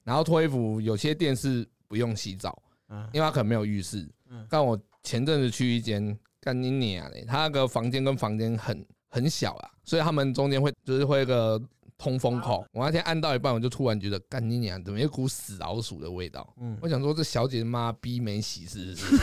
[0.03, 4.45] 然后脱衣服有些店是不用洗澡，嗯因为他可能没有浴室嗯。
[4.49, 11.61] 但我前阵子去一间干你娘嘞，他那个房间跟房间很很小啊，所以他们中间会就是会有一个
[12.01, 12.65] 通风口。
[12.71, 16.51] 我那天按到一半，我就突然觉得干你娘，怎么有一股死老鼠的味道？
[16.59, 19.17] 嗯我想说这小姐妈逼没洗是不是？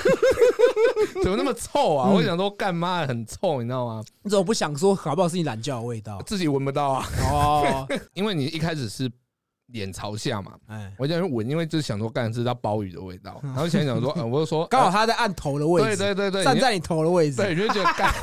[1.25, 2.11] 怎么那么臭啊？
[2.11, 4.01] 嗯我想说干妈很臭，你知道吗？
[4.23, 6.23] 你怎么不想说，搞不好是你懒觉的味道？
[6.25, 9.11] 自己闻不到啊，哦， 因为你一开始是
[9.73, 17.37] 脸朝下嘛，哎，我想闻，因为就是想说干是它鲍鱼的味道，然后想想说，呃，我就说刚好呃他在按头的位对置，对对对，你站在你头的位置。
[17.39, 18.15] 对，你就觉得干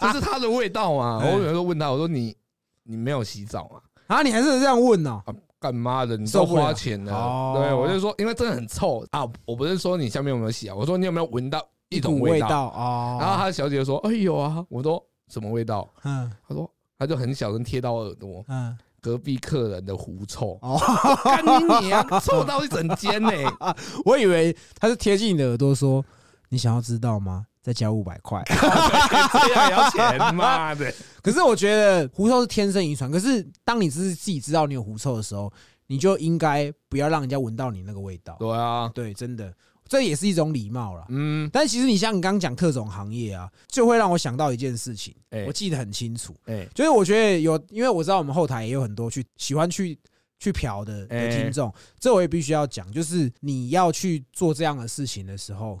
[0.00, 1.20] 这是它的味道嘛。
[1.20, 2.36] 哎我有时候问他，我说你
[2.84, 3.80] 你没有洗澡嘛？
[4.06, 5.22] 啊，你还是这样问哦？
[5.26, 7.12] 啊，干妈的，你都花钱了。
[7.12, 9.26] 哦对，我就说，因为真的很臭啊。
[9.44, 12.48] 我不是说你下面有没有洗啊，我说你有没有闻到一种股味道？
[12.48, 13.18] 道哦。
[13.20, 20.80] 然后他小姐就说：“哎有啊。”我说：“什么味道嗯？”他说：“他就很小声贴到我耳朵，嗯隔壁客人的狐臭，哦，
[21.24, 23.30] 干你娘，臭到一整间呢。
[24.06, 26.02] 我以为他是贴近你的耳朵说
[26.48, 27.46] ：“你想要知道吗？
[27.64, 28.42] 再交五百块。
[28.52, 35.50] 这样也要钱，妈的！”可是我觉得狐臭是天生遗传，可是当你自自己知道你有狐臭的时候，
[35.86, 38.36] 你就应该不要让人家闻到你那个味道。
[38.38, 39.50] 对啊，对，真的，
[39.88, 41.06] 这也是一种礼貌啦。
[41.08, 49.98] 嗯，但其实你像你刚刚讲特种行业啊，就会让我想到一件事情，哎我记得很清楚，哎，就是我觉得有，因为我知道我们后台也有很多去喜欢去
[50.38, 55.80] 去嫖的听众，这我也必须要讲，就是你要去做这样的事情的时候，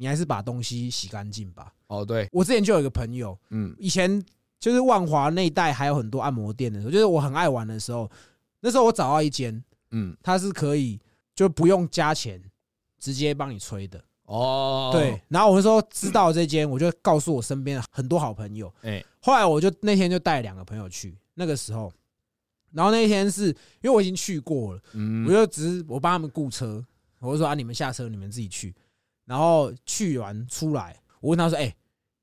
[0.00, 1.70] 你还是把东西洗干净吧。
[1.88, 4.24] 哦，对，我之前就有一个朋友，嗯以前
[4.58, 8.10] 就是万华那一带还有很多按摩店的时候，就是我很爱玩的时候，
[8.60, 10.98] 那时候我找到一间，嗯，它是可以
[11.34, 12.42] 就不用加钱，
[12.98, 14.02] 直接帮你吹的。
[14.24, 18.72] 哦，对，，然后我那时候知道这间，我就告诉我身边的很多好朋友。
[18.80, 21.92] 哎，后来我就那天就带两个朋友去，那个时候，
[22.72, 26.82] 然后那一天是因为我已经去过了，嗯我就只是我帮他们雇车，
[27.18, 28.74] 我就说啊，你们下车，你们自己去。
[29.30, 31.72] 然后去完出来，我问他说：“哎、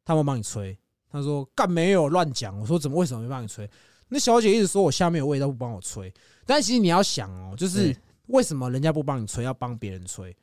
[0.03, 0.77] 他们帮你吹？”
[1.09, 3.65] 他说：“干没有乱讲。”我说：“怎么为什么没帮你吹？”
[4.09, 6.13] 那小姐一直说我下面有味道，不帮我吹。
[6.45, 10.35] 但其实你要想哦，就是对为什么人家不帮你吹，要帮别人吹？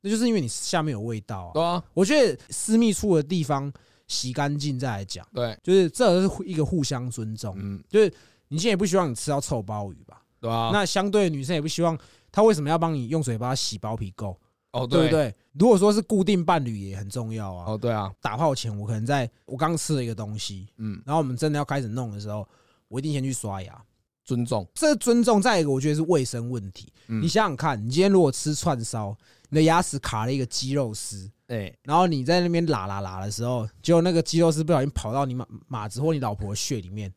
[0.00, 1.50] 那就是因为你下面有味道啊。
[1.54, 3.72] 对啊，我觉得私密处的地方
[4.08, 7.54] 洗干净再来讲，对，就是这是一个互相尊重。
[7.56, 8.12] 嗯，就是
[8.48, 10.20] 你现在也不希望你吃到臭鲍鱼吧？
[10.40, 11.96] 对啊，那相对的女生也不希望
[12.32, 14.36] 她为什么要帮你用嘴巴洗包皮垢，
[14.72, 15.10] 哦，对不？
[15.10, 15.34] 对？
[15.52, 17.72] 如果说是固定伴侣也很重要啊。
[17.72, 22.46] 哦，对啊，打炮前我可能在我刚吃了一个东西，嗯，然后我们真的要开始弄的时候，
[22.88, 23.82] 我一定先去刷牙。
[24.22, 26.92] 尊重，这个尊重，再一个我觉得是卫生问题。
[27.08, 29.16] 嗯你想想看，你今天如果吃串烧，
[29.48, 37.12] 你的牙齿卡了一个鸡肉丝，哎，然后你在那边拉拉拉的时候，结果那个肌肉丝不小心跑到你马马子或你老婆的血里面，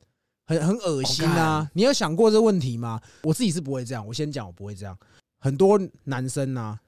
[0.47, 1.69] 很很恶心啊哦！
[1.73, 2.99] 你有想过这问题吗？
[3.21, 4.97] 我自己是不会这样，我先讲我不会这样。
[5.39, 6.79] 很多男生啊，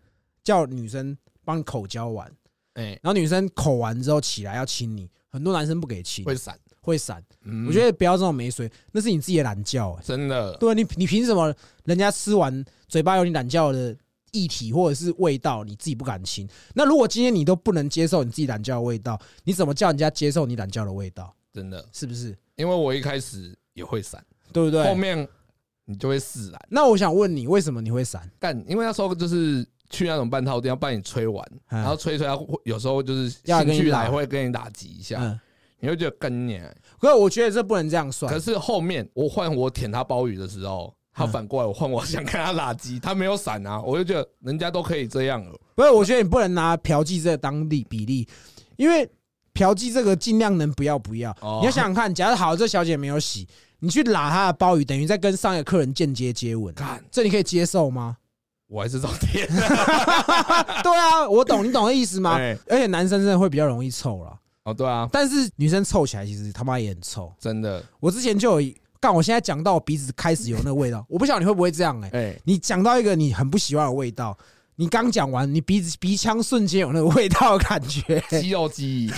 [0.46, 2.32] 叫女生帮你口交完，
[2.76, 7.22] 哎，然后女生口完之后起来要亲你，很多男生不给亲，会闪，会闪。
[7.44, 10.02] 嗯我觉得不要这种没水，那是你自己的懒觉、欸。
[10.04, 11.54] 真的，对啊，你你凭什么
[11.84, 13.96] 人家吃完嘴巴有你懒觉的
[14.32, 16.48] 液体或者是味道，你自己不敢亲？
[16.74, 21.36] 那如果今天你都不能接受你自己懒觉的味道，你怎么叫人家接受你懒觉的味道？
[21.52, 22.38] 真的，是不是？
[22.56, 24.84] 因为我一开始也会闪，对不对？
[24.84, 25.28] 后面
[25.86, 26.60] 你就会释然。
[26.70, 28.30] 那我想问你，为什么你会闪？
[28.40, 35.40] 干，因为那时候就是去那种半套店，要帮你吹完，嗯然后吹一吹，他会有时候就是要跟你打兴趣来会跟你打击一下，嗯，
[35.80, 36.66] 你会觉得跟你啊。
[37.00, 38.40] 可是我觉得这不能这样算可。
[38.40, 45.60] 是后面我换我舔他鲍鱼的时候，他嗯反过来我换我 想跟他打击，他没有闪啊，我就觉得人家都可以这样了。
[45.76, 48.28] 不是，我觉得你不能拿嫖妓这个当例比例，
[48.78, 49.08] 因为
[49.54, 51.32] 嫖妓这个尽量能不要不要。
[51.42, 53.48] 哦你要想想看，假如好，这小姐没有洗，
[53.80, 58.18] 你去拉她的鲍鱼，等于在跟上一个客人间接接吻，干，这你可以接受吗？
[58.68, 59.48] 我还是照舔。
[60.84, 62.36] 对啊，我懂，你懂的意思吗？
[62.40, 67.32] 哎而且男生真的会比较容易臭了，哦，对啊，但是女生臭起来其实他妈也很臭。
[67.40, 74.36] 真的，我之前就有一干，我现在讲到我鼻子开始有那个味道，我不晓得你会不会这样哎、 哎，你讲到一个你很不喜欢的味道，
[74.78, 78.22] 你刚讲完，你鼻子鼻腔瞬间有那个味道的感觉。
[78.30, 79.12] 肌肉记忆，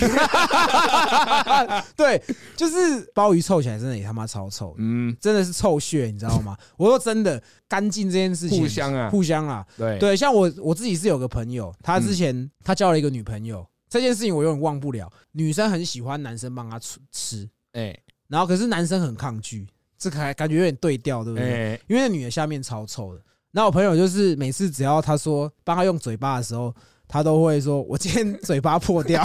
[1.96, 2.22] 对，
[2.56, 6.56] 就是鲍鱼臭起来真的也他妈超臭，嗯，真的是臭血，你知道吗？
[6.78, 9.66] 我说真的，干净这件事情，互相啊互相啊。
[9.76, 15.10] 对，对，像我我自己是有个朋友，他之前嗯他交了一个女朋友，这件事情我永远忘不了。
[15.32, 17.96] 女生很喜欢男生帮她吃吃，哎
[18.28, 19.66] 然后可是男生很抗拒，
[19.98, 21.72] 这个还感觉有点对调，对不对？
[21.72, 23.22] 哎，因为那女的下面超臭的。
[23.50, 26.72] 那我朋友就是每次只要他说帮他用嘴巴的时候，
[27.08, 29.24] 他都会说：“我今天嘴巴破掉。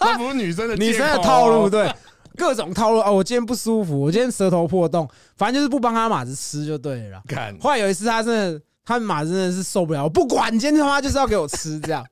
[0.00, 1.92] 那不是女生的 女生的套路，哦，对，
[2.36, 3.12] 各种套路哦。
[3.12, 7.22] 我今天不舒服，我今天舌头破洞，反正就是不帮他马子吃就对了啦。
[7.28, 12.04] 看，后来有一次，他真的，他马真的是受不了，我不管，你今天他妈就是要给我吃这样。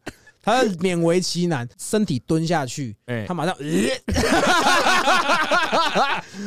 [0.47, 3.25] 他勉为其难，身体蹲下去，哎。
[3.27, 3.53] 他马上，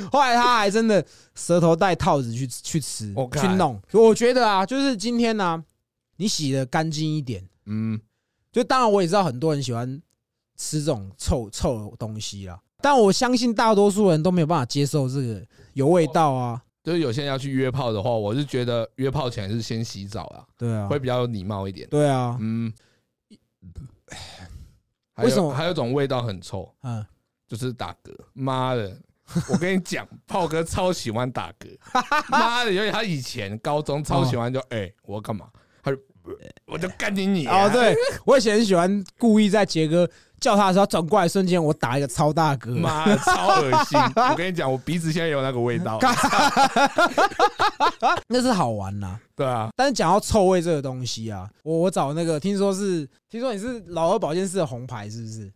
[0.09, 3.77] 后来他还真的舌头带套子去去吃去弄。
[3.91, 5.61] 我觉得啊，就是今天呢、
[6.15, 7.99] 你洗的干净一点，嗯，
[8.53, 10.01] 就当然我也知道很多人喜欢
[10.55, 16.61] 吃这种臭臭的东西啦，但我相信大多数人都没有办法接受这个有味道啊。
[16.81, 21.85] 就是有些人要去约炮的话，我是觉得约炮前是先洗澡啊，对啊，会比较有礼貌一点。
[21.89, 22.71] 对啊，嗯，
[25.23, 27.05] 为什么还有一种味道很臭，嗯，
[27.47, 28.11] 就是打嗝。
[28.33, 28.97] 妈的，
[29.51, 31.77] 我跟你讲，炮哥超喜欢打嗝。
[32.29, 35.49] 妈的，因为他以前高中超喜欢就哎、我要干嘛？
[35.81, 35.97] 他就
[36.65, 42.71] 我就干你你、啊、哦，，对我以前很喜欢故意在杰哥叫他的时候转过来瞬间，我打一个超大哥。
[42.75, 43.99] 妈的超恶心！
[44.15, 45.99] 我跟你讲，我鼻子现在有那个味道。
[48.27, 49.19] 那是好玩呐。
[49.35, 55.51] 对啊，但是讲到臭味这个东西啊，我我找那个听说是，听说你是老二保健室的红牌是不是？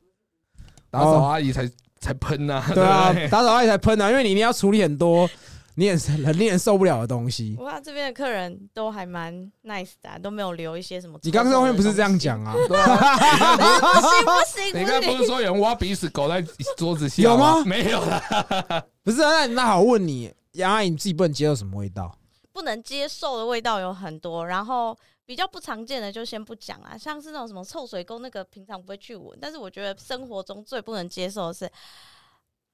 [0.89, 2.63] 打扫阿姨才才喷呐。
[2.73, 5.29] 对啊打扫阿姨才喷啊，因为你一定要处理很多
[5.75, 7.55] 你很很令人受不了的东西。
[7.55, 9.33] 不过他这边的客人都还蛮
[9.63, 11.19] nice 的啊、都没有留一些什么。
[11.23, 12.43] 你刚刚后面不是这样讲？
[12.43, 12.53] 啊？
[12.67, 16.41] 对啊， 不行不行，你刚才不是说有人挖鼻屎狗在
[16.77, 17.23] 桌子下？
[17.23, 18.21] 有吗没有啦。
[19.03, 22.17] 不是啊，那那好，我问你，杨阿姨你自己不能接受什么味道？
[22.51, 31.67] 不能接受的味道有很多，然后比较不常见的就先不讲啊，像是那种什么臭水沟，那个平常不会去闻，但是我觉得生活中最不能接受的是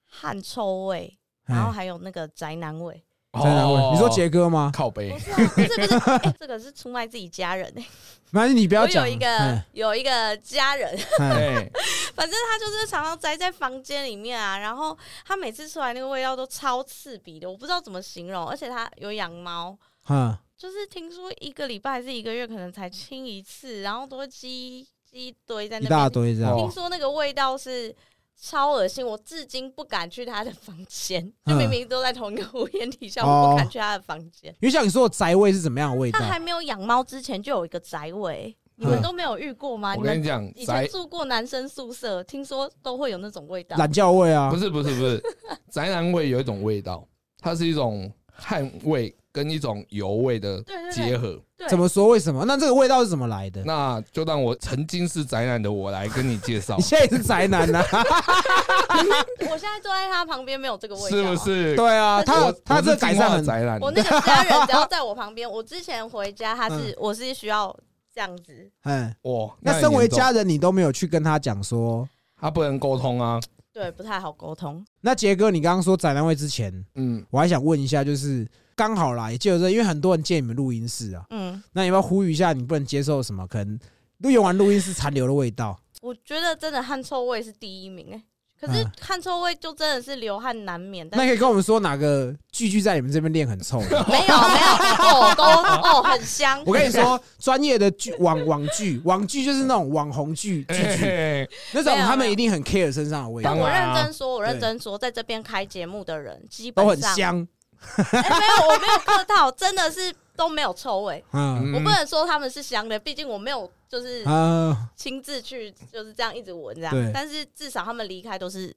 [0.06, 1.18] 汗臭味，
[1.50, 3.04] 然后哎还有那个宅男味。
[3.34, 3.92] 宅男味？
[3.92, 4.72] 你说杰哥吗？
[4.74, 5.96] 靠背不，是啊，不是不是，
[6.28, 7.86] 哎这个是出卖自己家人哎、
[8.32, 9.04] 没关系，你不要讲。
[9.04, 10.98] 我有一个哎有一个家人，
[12.16, 19.78] 反正他就是常常宅在房间里面啊，然后他每次出来那个味道都超刺鼻的，我不知道怎么形容，而且他有养猫。
[20.08, 25.88] 嗯，就是听说一个礼拜还是一个月可能才清一次，然后都会积积一堆在那边。
[25.88, 26.54] 一大堆这样。
[26.54, 27.96] 哦听说那个味道是
[28.42, 31.22] 超恶心，我至今不敢去他的房间。
[31.46, 34.50] 嗯就明明都在同一个屋檐底下，哦我不敢去他的房间。
[34.62, 36.26] 因为像你说的宅味是怎么样的味道他？
[36.26, 39.94] 还没有养猫之前就有一个宅味，你们都没有遇过吗？
[39.98, 43.76] 我跟你讲，以前住过男生宿舍，听说都会有那种味道。
[43.78, 44.58] 懒觉味啊不？
[44.58, 45.24] 是不是不是，
[45.70, 47.06] 宅男味有一种味道，
[47.40, 51.40] 它是一种汗味跟一种油味的结合。
[51.68, 52.08] 怎么说？
[52.08, 52.46] 为什么？
[52.46, 53.62] 那这个味道是怎么来的？
[53.66, 57.84] 那就让我曾经是宅男的我来跟你介绍 你，现在也是宅男呐？
[59.50, 61.36] 我现在坐在他旁边没有这个味道、是不？
[61.44, 61.76] 是？
[61.76, 67.76] 对啊，他我他这改善很宅男，我那个家人只要在我旁边，我之前回家他是、我是需要
[68.14, 69.14] 这样子，嗯。
[69.24, 72.08] 哇，那身为家人，你都没有去跟他讲说，
[72.40, 73.38] 他不能沟通啊，
[73.72, 74.86] 对，不太好沟通。
[75.02, 83.80] 那杰哥，你刚刚说展览会之前，嗯，我还想问一下，就是刚好啦，也借着这，因为很多人借你们录音室啊，嗯，那你要不要呼吁一下，你不能接受什么可能
[84.20, 85.80] 录用完录音室残留的味道？
[86.02, 88.24] 我觉得真的汗臭味是第一名哎、
[88.60, 94.04] 可是嗯汗臭味就真的是流汗难免，但那可以跟我们说哪个剧剧在你们这边练很臭的？
[94.10, 96.62] 没有没有哦都哦很香。
[96.68, 107.48] 我跟你说，专业的剧网网剧，网剧就是那种网红剧剧剧，那种他们一定很 care 身上的味道，但我认真说，我认真说，在这边开节目的人基本上，很香。
[107.96, 111.24] 哎、没有，我没有客套，真的是都没有臭味。
[111.32, 117.02] 嗯我不能说他们是香的，毕竟我没有就是啊，亲自去就是这样一直闻这对。
[117.02, 118.74] 样，但是至少他们离开都是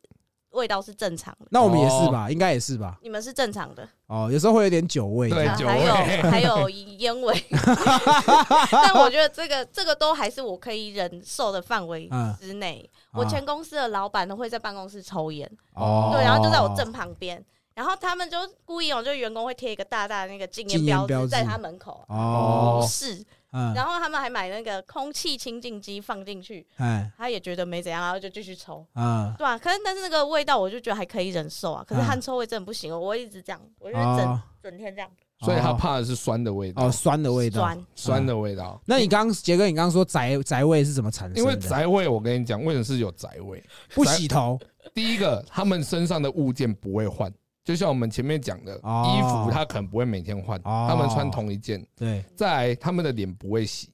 [0.53, 2.31] 味道是正常的，那我们也是吧？
[2.31, 2.97] 应该也是吧？
[3.03, 5.29] 你们是正常的，哦，有时候会有点酒味。
[5.29, 6.23] 对还有味。
[6.31, 7.45] 还有烟味，
[8.73, 12.35] 但我觉得这个这个都还是我可以忍受的范围嗯。
[12.41, 12.89] 之内。
[13.11, 13.21] 啊。
[13.21, 17.45] 我前公司的老板都会在办公室抽烟，哦，对，然后就在我正旁边。
[17.75, 21.29] 然后他们就故意哦，就员工会贴一个大大的那个禁烟禁烟标志标志。
[21.29, 23.25] 在他门口，哦，是。
[23.53, 28.85] 嗯，然后他们还买那个空气清净机放进去，哎，他也觉得没怎样，然后就继续抽。
[28.95, 35.11] 嗯，对啊，可是但是那个味道我就觉得还可以忍受啊，可是嗯汗臭味真的不行哦，我一直这样，我就是整、哦整天这样
[35.41, 37.87] 所以他怕的是酸的味道哦，酸的味道，酸。
[37.97, 38.41] 酸的嗯。
[38.41, 38.81] 味道。
[38.87, 41.41] 那你刚刚杰哥，你刚刚说宅宅味是怎么产生的？
[41.41, 43.61] 因为宅味，我跟你讲，为什么是有宅味？
[43.93, 44.57] 不洗头，
[44.95, 47.29] 第一个，他们身上的物件不会换，
[47.65, 51.87] 就像我们前面讲的，哦衣服他可能不会每天换，哦他们穿同一件。
[51.97, 53.91] 对，再来，他们的脸不会洗，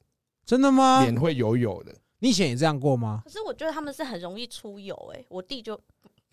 [0.46, 1.02] 真的吗？
[1.02, 1.94] 脸会油油的。
[2.20, 3.20] 你以前也这样过吗？
[3.24, 5.78] 可是我觉得他们是很容易出油哎、我弟就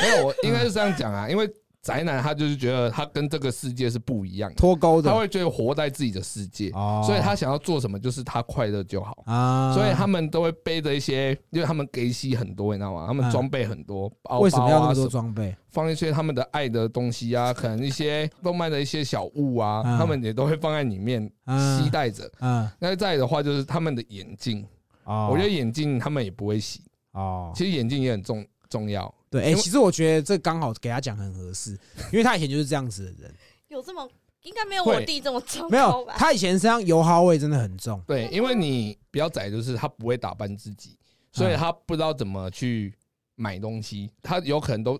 [0.00, 1.46] 没有，我应该是这样讲啊，因为
[1.82, 5.10] 宅男他就是觉得他跟这个世界是不一样的，脱钩的。
[5.10, 9.22] 他会觉得活在自己的世界，哦，所以他想要做什么就是他快乐就好。
[9.24, 13.06] 啊，所以他们都会背着一些，因为他们给息很多，你知道吗？
[13.06, 15.56] 他们嗯装备很多，包包啊为什么要那么多装备？
[15.70, 19.98] 放一些他们的爱的东西啊，可能一些动漫的一些小物啊，嗯。
[19.98, 21.82] 他们也都会放在里面嗯。
[21.82, 22.30] 携带着。
[22.40, 24.66] 嗯，那再的话就是他们的眼镜，
[25.04, 29.12] 哦，我觉得眼镜他们也不会洗，哦，其实眼镜也很重重要。
[29.28, 31.72] 对，哎，其实我觉得这刚好给他讲很合适，
[32.10, 33.34] 因为他以前就是这样子的人，
[33.68, 34.08] 有这么
[34.42, 36.08] 应该没有我弟这么糟没有？
[36.16, 40.96] 他以前身上油耗味真的很重，对，因为你比较窄，就是他不会打扮自己，
[41.32, 42.94] 所以嗯他不知道怎么去
[43.34, 44.98] 买东西，他有可能都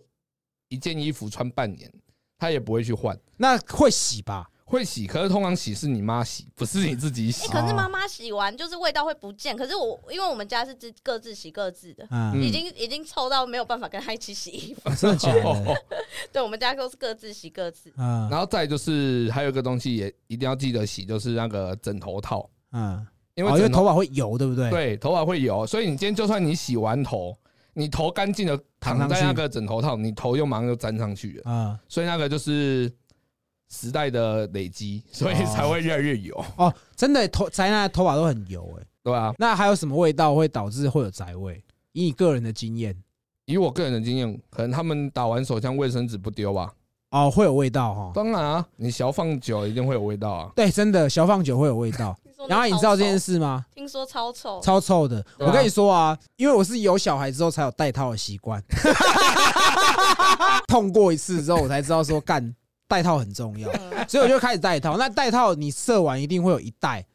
[0.69, 1.91] 一件衣服穿半年，
[2.37, 3.19] 他也不会去换。
[3.39, 4.50] 那会洗吧？
[4.71, 7.49] 会洗，可是通常洗是你妈洗，不是你自己哎、洗。
[7.49, 12.05] 可是妈妈洗完就是味道会不见，可是我因为我们家是自各自洗各自的，
[12.41, 14.89] 已经已经臭到没有办法跟她一起洗衣服。
[14.95, 15.75] 真的假的？
[16.33, 17.93] 对，我们家都是各自洗各自。
[17.97, 27.37] 嗯然后再就是还有一个东西也一定要记得洗，就是那个枕头套，嗯，哦，因为因为枕头头发会油，对不对？，对头发会油，所以你今天就算你洗完头，
[27.73, 32.93] 你头干净的躺在那个枕头套，你头又马上就粘上去了，嗯，所以那个就是
[33.71, 38.85] 时代的累积，所以才会越来越油，哦，真的头宅男的头发都很油哎。
[39.03, 41.65] 对吧、那还有什么味道会导致会有宅味？
[41.93, 42.95] 以你个人的经验，
[43.47, 46.71] 以我个人的经验，可能他们打完手枪卫生纸不丢吧？
[47.11, 48.13] 哦，会有味道哈。
[48.15, 50.53] 当然啊，你小放久一定会有味道啊。
[50.55, 52.15] 对，真的小放酒会有味道。
[52.47, 53.19] 然后你知道这件？
[53.19, 53.65] 事吗？
[53.75, 54.61] 听说超臭。
[54.61, 55.19] 超臭的。
[55.19, 58.63] 啊我跟你说啊，因为我是有小孩之后才有戴套的习惯，
[60.69, 62.55] 痛过一次之后，我才知道说干
[62.91, 64.97] 带套很重要，嗯所以我就开始带套。
[64.99, 67.07] 那带套你射完一定会有一袋，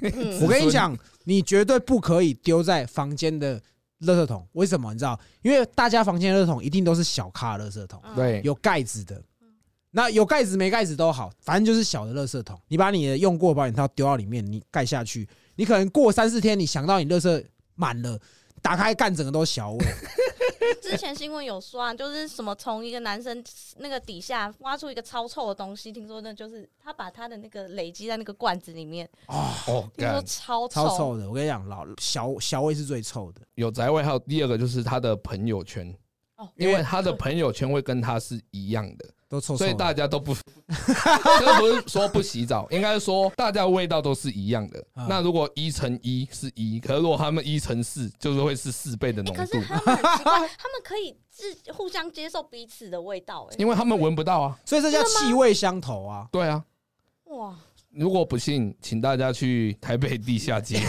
[0.00, 3.60] 嗯我跟你讲，你绝对不可以丢在房间的
[4.02, 4.46] 垃圾桶。
[4.52, 4.92] 为什么？
[4.92, 5.18] 你知道？
[5.42, 9.20] 因为大家房间的垃圾桶一定都是小咖的垃圾桶，嗯对，有盖子的。
[9.90, 12.56] 那有盖子没盖子都好，反正就是小的垃圾桶。
[12.68, 18.16] 你把你的用过保险套丢到里面，你盖下去，你可能过三四天，你想到你垃圾满了，
[18.62, 19.84] 打开干整个都是小味。
[20.82, 23.42] 之前新闻有说啊，就是什么从一个男生
[23.78, 31.28] 那个底下挖出一个超臭的东西，听说那就是他把他的那个累积在那个罐子里面，哦，听说干超超臭的。
[31.28, 33.40] 我跟你讲，老小小味是最臭的。
[33.54, 35.94] 有宅味，还有第二个就是他的朋友圈，
[36.36, 40.34] 哦，因为他的朋友圈会跟他是一样的，都臭臭，所以大家都不，
[41.38, 45.06] 这不是说不洗澡，应该是说大家味道都是一样的啊。
[45.08, 54.58] 那如果一乘一是一，可是如果他们一乘四，就是会是四倍的欸浓度，可是他们很奇怪，他们可以自互相接受彼此的味道、哎，因为他们闻不到啊。
[54.64, 56.26] 所以这叫气味相投啊。
[56.32, 56.64] 对啊，
[57.26, 57.56] 哇，
[57.96, 60.80] 如果不信，请大家去台北地下街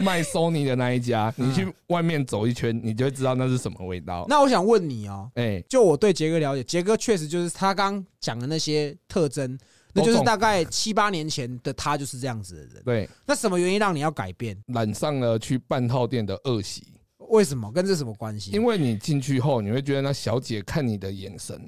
[0.00, 4.24] 卖 Sony 的那一家，你去外面走一圈，你就会知道那是什么味道。
[4.28, 9.58] 那我想问你哦，哎，就我对杰哥了解，杰哥确实就是他刚刚讲的那些特征，
[9.92, 12.82] 那就是大概七八年前的他就是这样子的人。
[12.84, 14.56] 对，那什么原因让你要改变？
[14.68, 16.94] 染上了去半套店的恶习，
[17.28, 17.70] 为什么？
[17.72, 18.52] 跟这什么关系？
[18.52, 21.60] 因为你进去后，你会觉得那小姐看你的眼神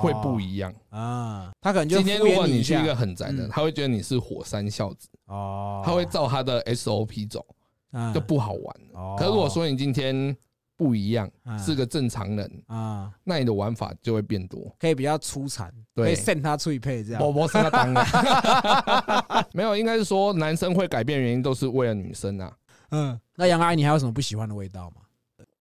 [0.00, 0.74] 会不一样。
[0.90, 3.48] 啊，他可能就今天如果你去一个很宅的，嗯。
[3.50, 7.44] 他会觉得你是火山孝子，哦，他会照他的 SOP 走，
[7.92, 8.76] 啊就不好玩
[9.18, 10.36] 可是如果说你今天
[10.76, 11.58] 不一样，嗯。
[11.58, 14.74] 是个正常人，啊，那你的玩法就会变多。
[14.78, 17.22] 可以比较粗残，可对以扇他脆配这样。
[17.22, 22.52] 我我是他当的， 没有，应该是说男生会改变原因都是为了女生啊。
[22.90, 24.96] 嗯，那杨阿姨，你还有什么不喜欢的味道吗？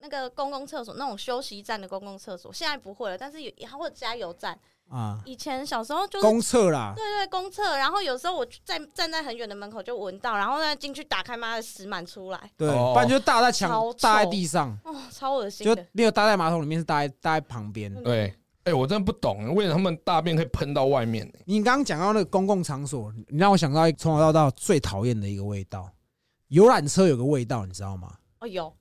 [0.05, 4.57] 那个公共厕所那种休息站的公共厕所，现在不会了，但是有还会加油站。
[4.87, 15.83] 啊，以前小时候就是公厕啦，对对公厕，然后有时候我在站在很远的门口就闻到，然后呢进去打开，妈的屎满出来，对，哦不然就搭在墙超，臭搭在地上，哦，超恶心就的。
[15.91, 17.91] 没有搭在马桶里面，是搭在搭在旁边。
[17.95, 18.31] 嗯对，
[18.65, 21.33] 哎，我真的不懂，为什么他们大便可以喷到外面呢？
[21.45, 25.89] 你刚刚讲到那个公共场所，你让我想到从小到大最讨厌的一个味道，
[26.49, 28.13] 游览车有个味道，你知道吗？
[28.39, 28.71] 哦，有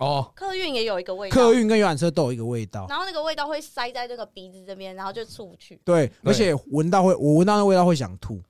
[0.00, 8.40] 哦，客运也有一个味道，客运跟游览车都有一个味道，然后那个味道会塞在那个鼻子这边，然后就出不去，对，而且闻到会，我闻到那味道会想吐，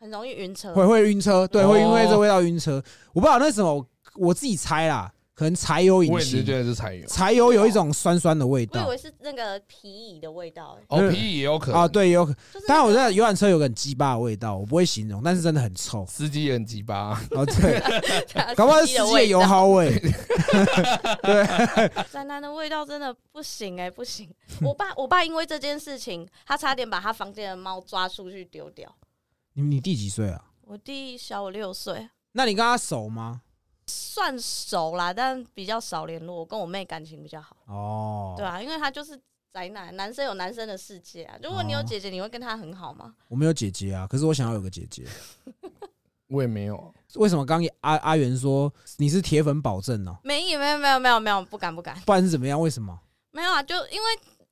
[0.00, 0.72] 很容易晕车。
[0.72, 1.68] 会会晕车，对，哦。
[1.68, 2.82] 会因为这味道晕车。
[3.12, 7.06] 我不知道那是什么，我自己猜啦，可能柴油引我也是觉，得是柴油。
[7.06, 12.32] 柴油有一种酸酸的味道我以为是那个皮椅的味道、欸，哦，皮椅也有可能啊，，对，有可。
[12.54, 16.06] 就是、当然我知道游览车有个很鸡巴的味道，我不会形容，但是真的很臭。
[16.06, 17.10] 司机也很鸡巴。
[17.32, 17.78] 哦，对，
[18.56, 19.92] 搞不好是世界油耗味。
[22.10, 24.26] 宅男的味道真的不行哎、不行！
[24.62, 28.90] 我爸，我爸因为这件事情，他差点把他房间的猫抓出去丢掉。
[29.52, 30.42] 你你弟几岁啊？
[30.62, 33.42] 我弟小我六岁，那你跟他熟吗？
[33.86, 36.36] 算熟啦，但比较少联络。
[36.36, 39.18] 我跟我妹感情比较好，哦，对啊，因为她就是
[39.52, 41.38] 宅男，男生有男生的世界啊。
[41.42, 43.14] 如果你有姐姐，你会跟她很好吗？
[43.28, 45.04] 我没有姐姐啊，可是我想要有个姐姐。
[46.28, 50.16] 我也没有，为什么刚刚阿阿元说你是铁粉保证呢？
[50.24, 52.60] 没有，没有，没有，没有，没有，不敢，不敢，不然是怎么样？
[52.60, 52.98] 为什么？
[53.30, 54.06] 没有啊，就因为。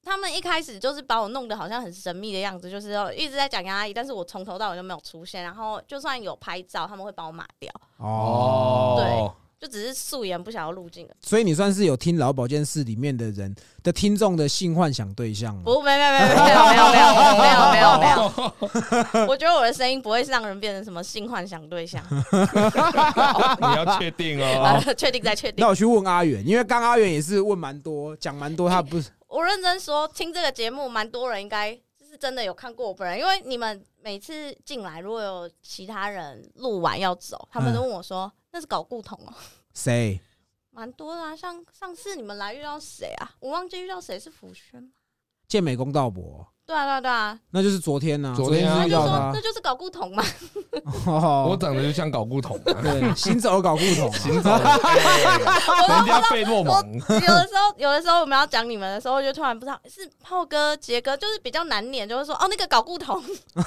[0.05, 5.43] 他们一开始就是把我弄得好像很神秘的样子，就是要一直在讲杨阿姨，但是我从头到尾都没有出现。
[5.43, 9.31] 然后就算有拍照，他们会帮我码掉，哦，对
[9.65, 18.15] 就只是素颜不想要路径所以你算是有听劳保健室里面的人的听众的性幻想对象不没有没有没有没有没有没有没有没有没有。
[18.15, 22.05] 有 我觉得我的声音不会是让人变成什么性幻想对象。
[22.13, 24.79] 你要确定哦。
[24.95, 25.63] 确定再确定。
[25.63, 39.33] 那我去问阿远因为刚阿远也是问蛮多讲蛮多他不是我认真说听这个节目蛮多人应该就是真的有看过我本人因为你们每次进来如果有其他人录完要走他们都问我说那是搞故同哦。
[39.75, 40.21] 谁？”
[40.71, 43.37] 蛮多的啊，像上次你们来遇到谁啊？
[43.41, 44.91] 我忘记遇到谁是福轩吗？
[45.47, 50.25] 健美公道博，对啊对啊对啊，那就是昨天呢、昨昨天啊他就说那，就是搞故同嘛。
[51.07, 63.23] 哦我长得就像搞不同啊， 对行走的搞不同，行走， 哎人家费洛蒙，有的时候，有的时候我们要讲你们的时候，就突然不知道是炮哥、杰哥，就是比较难念，就会说哦那个搞故同。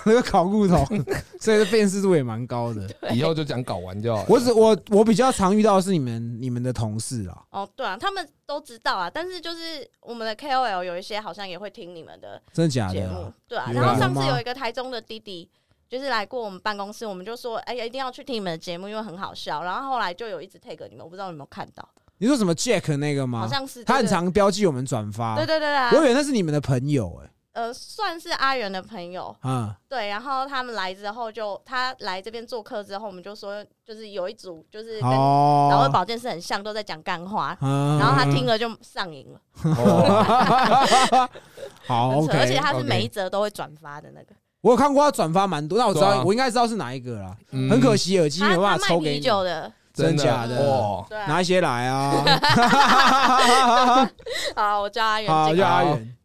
[0.06, 0.86] 那个搞不同，
[1.40, 2.88] 所以辨识度也蛮高的。
[3.12, 4.26] 以后就讲搞完就好了。
[4.30, 13.70] 我只我我比较常遇到的是你们你们的同事啊，哦，对啊，他们都知道啊，但是就是我们的 KOL 有一些好像也会听你们的真的假的节目啊？，对啊。
[13.74, 15.50] 然后上次有一个台中的弟弟，
[15.90, 19.64] 就是来过我们办公室，我们就说，哎呀，一定要去听你们的节目，因为很好笑。
[19.64, 21.88] 然后后来就有一直 take 你们，我不知道有没有看到。
[22.20, 23.42] 你说什么 Jack 那个吗？
[23.42, 25.36] 好像是他很常标记我们转发。
[25.36, 39.40] 对对对对我以，为那是你们的朋友哎、呃，算是阿元的朋友，嗯，对，然后他们来之后就他来这边做客之后，我们就说就是有一组就是跟哦，老魏保健室很像，都在讲干话，嗯然后他听了就上瘾了，
[39.76, 41.28] 哦，
[41.88, 44.36] 好 很扯 OK，而且他是 OK 每一则都会转发的那个。
[44.62, 47.36] 我有看过他转发蛮多，那我知道、啊我应该知道是哪一个啦。
[47.52, 52.12] 嗯很可惜耳机没他有办法抽给你，酒的，真假的哇，对啊拿一些来啊。
[54.56, 55.64] 好，我叫阿元好，进来。
[55.64, 56.17] 就阿元，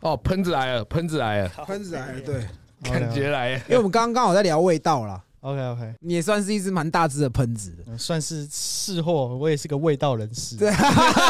[0.00, 2.46] 哦，喷子来了，喷子来了，喷子来了，对，
[2.82, 3.58] 感觉来了。
[3.60, 7.76] 因为我们刚刚刚好在聊味道啦，OK OK，你也算是一只蛮大只的喷子。
[7.98, 10.56] 算是试货，我也是个味道人士。
[10.56, 10.70] 对，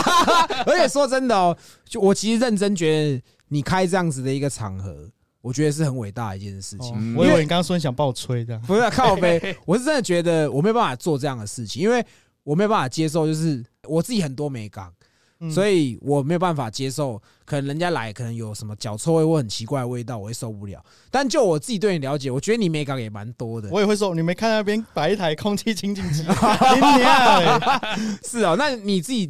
[0.66, 5.10] 而且说真的哦，就我其实认真觉得你开这样子的一个场合，
[5.40, 7.16] 我觉得是很伟大的一件事情。
[7.16, 8.62] 我以为你刚刚说你想帮我吹这样。
[8.68, 12.04] 不是靠背， 我是真的觉得我没有办法做这样的事情，因为
[12.44, 14.88] 我没有办法接受，就是我自己很多美感，
[15.40, 20.84] 嗯所以我没有办法接受，可能人家来可能有什么脚臭味或很奇怪的味道，我会受不了。
[21.10, 23.68] 但就我自己对你了解，我觉得你美感也蛮多的。
[23.70, 26.22] 我也会说，你没看那边摆一台空气清净机？
[28.22, 29.28] 是哦，那你自己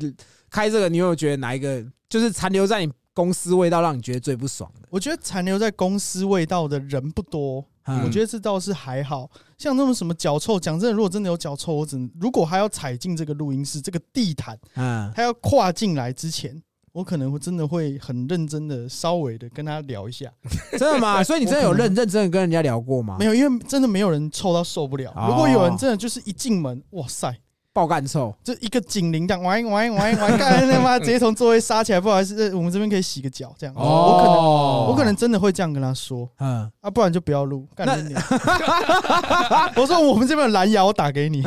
[0.50, 4.88] 开这个，你有没有觉得哪一个就是残留在你公司味道让你觉得最不爽的？
[4.90, 9.30] 我觉得残留在公司味道的人不多，嗯我觉得这倒是还好。
[9.58, 16.62] 像那种什么脚臭，讲真的，如果真的有脚臭，我只能如果还要踩进这个录音室，这个地毯，嗯，他要跨进来之前，
[16.92, 20.30] 我可能会真的会很认真的稍微的跟他聊一下。
[20.78, 21.20] 真的吗？
[21.24, 23.16] 所以你真的有认认真的跟人家聊过吗？
[23.18, 25.10] 没有，因为真的没有人臭到受不了。
[25.14, 27.36] 哦如果有人真的就是一进门，哇塞！
[27.72, 33.74] 爆干臭，就一个警铃这样，喂喂喂喂，干他妈直接从座位杀起来，不好意思，呃我们这边可以洗个脚，这样。
[33.76, 37.68] 我可能哦我可能真的会这样跟他说嗯，啊，不然就不要录。
[37.76, 38.20] 干那你娘
[39.76, 41.42] 我说我们这边有蓝牙，我打给你。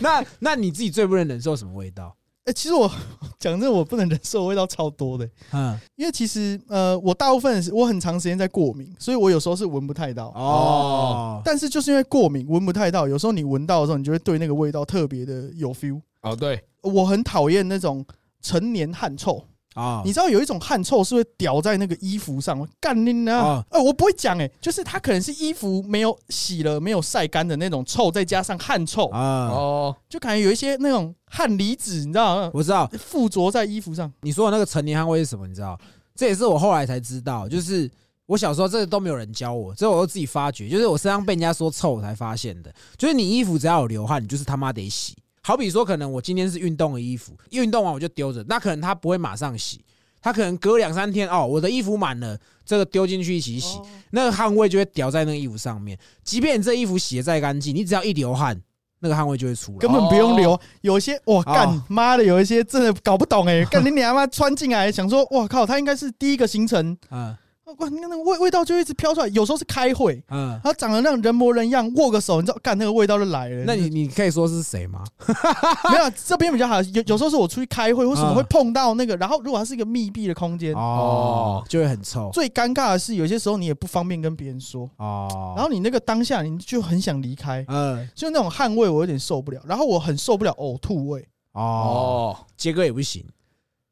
[0.00, 2.12] 那那你自己最不能忍受什么味道？
[2.44, 2.90] 哎，其实我
[3.40, 10.26] 讲真的，我不能忍受的味道超多的，嗯，因为其实呃，我大部分是我很长时间在过敏，所以我有时候是闻不太到。
[10.28, 16.00] 哦，但是就是因为过敏闻不太到，有时候你闻到的时候，你就会对那个味道特别的有 feel。
[16.22, 18.04] 哦，对，我很讨厌那种
[18.42, 19.42] 陈年汗臭，
[19.74, 23.64] 哦，你知道有一种汗臭是会掉在那个衣服上，干你呢哦？
[23.70, 32.50] 呃，我不会讲哎，就是它可能是衣服没有洗了、没有晒干的那种臭，再加上汗臭，啊，哦，就感觉有一些那种汗离子，你知道？
[32.54, 34.12] 我知道附着在衣服上。
[34.22, 35.46] 你说的那个成年汗味是什么？
[35.46, 35.78] 你知道？
[36.14, 37.90] 这也是我后来才知道，就是
[38.26, 42.72] 我小时候这个都没有人教我，这我都自己发觉，就是我身上被人家说臭我才发现的。
[42.96, 45.16] 就是你衣服只要有流汗，你就是他妈得洗。
[45.46, 49.78] 好比说，可能我今天是运动的衣服，运动完我就丢着，那可能他不会马上洗，
[50.22, 55.98] 他可能隔两三天哦，我的衣服满了，这个丢进去一起洗，哦那个汗味就会掉在那个衣服上面。
[56.22, 58.58] 即便你这衣服洗的再干净，你只要一流汗，
[59.00, 59.78] 那个汗味就会出来。
[59.78, 67.36] 根本不用留，有些我干哦妈的，有一些真的搞不懂哎， 干你娘妈穿进来，想说哇靠，他应该是第一个行程，嗯
[67.78, 73.64] 哇，你看那个味味道就一直飘出来，有时候是开会，嗯，他长得那种人模人样，握个手，你知道干那个味道就来了。
[73.66, 75.04] 那你你可以说是谁吗？
[75.90, 79.16] 没有这边比较好，有有时候是我出去开会，为什么嗯会碰到那个？
[79.16, 85.54] 然后如果它是一个密闭的空间，哦，就会很臭最尴尬的是有些时候你也不方便跟别人说，哦。
[85.56, 91.20] 然后你那个当下你就很想离开，嗯就那种汗味我有点受不了，然后我很受不了呕吐味，
[91.52, 93.24] 哦，哦，杰哥也不行，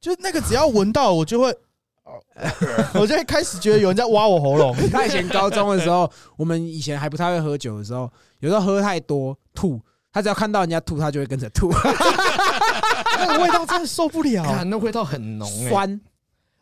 [0.00, 1.54] 就是那个只要闻到我就会。
[2.94, 9.80] 我就会开始觉得有人在挖我喉咙，他 以前高中的时候，我们以前还不太会喝酒的时候，有时候喝太多吐，
[10.12, 11.70] 他只要看到人家吐，他就会跟着吐，
[13.18, 14.42] 那个味道真的受不了。
[14.44, 16.00] 看那味道很浓哎，酸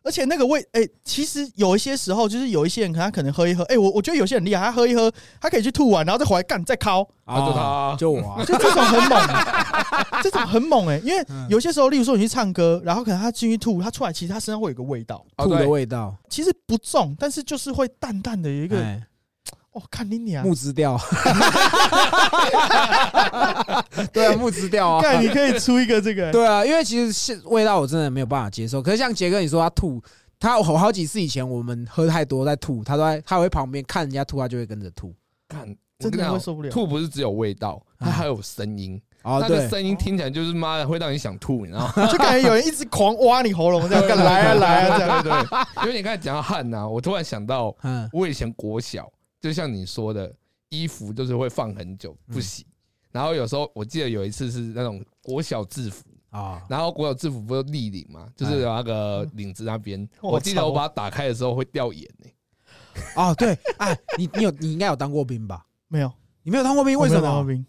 [0.02, 9.28] 而且那个味，哎、其实有一些时候，就是有一些人可能他可能喝一喝，哎、我我觉得有些人厉害，他喝一喝，他可以去吐完，然后再回来干再敲，啊就就我啊，就 这种很猛，
[10.22, 11.46] 这种很猛哎、因为嗯。
[11.50, 19.02] 有些时候，例如说你去唱歌，然后可能他进去吐，他出来其实他身上会有个味道，哦吐的味道，其实不重，但是就是会淡淡的有一个，哎
[19.72, 20.98] 哦，看你娘，木质调，
[24.12, 28.82] 对啊，木质调啊，看你可以出一个这个，对啊，因为其实是味道我真的没有办法接受。
[28.82, 30.02] 可是像杰哥你说他吐，
[30.40, 35.14] 他我好几次以前我们喝太多在吐，他都在他会旁边看人家吐，他就会跟着吐。
[35.48, 35.64] 看，
[36.00, 36.70] 真的会受不了。
[36.70, 42.06] 吐不是只有味道，它嗯还有声音，哦，那个对，声音听起来就是妈的会让你想吐，你知道吗？
[42.10, 45.22] 就感觉有人一直狂挖你喉咙，这样干来啊来啊这样。
[45.22, 45.48] 对对对，
[45.84, 49.08] 因为你刚才讲到汗呐，我突然想到，嗯我以前国小，
[49.40, 50.32] 就像你说的，
[50.68, 52.66] 衣服就是会放很久不嗯洗，
[53.10, 62.30] 然后有时候我记得有一次是那种国小制服，啊，然后国小制服不是立领嘛，就是有那个领子那边，我我记得我把它打开的时候会掉眼呢。
[63.16, 65.64] 哦对，哎，你你有你应该有当过兵吧？
[65.88, 66.12] 没有，
[66.42, 67.20] 你没有当过兵，为什么？
[67.20, 67.66] 我没有当过兵？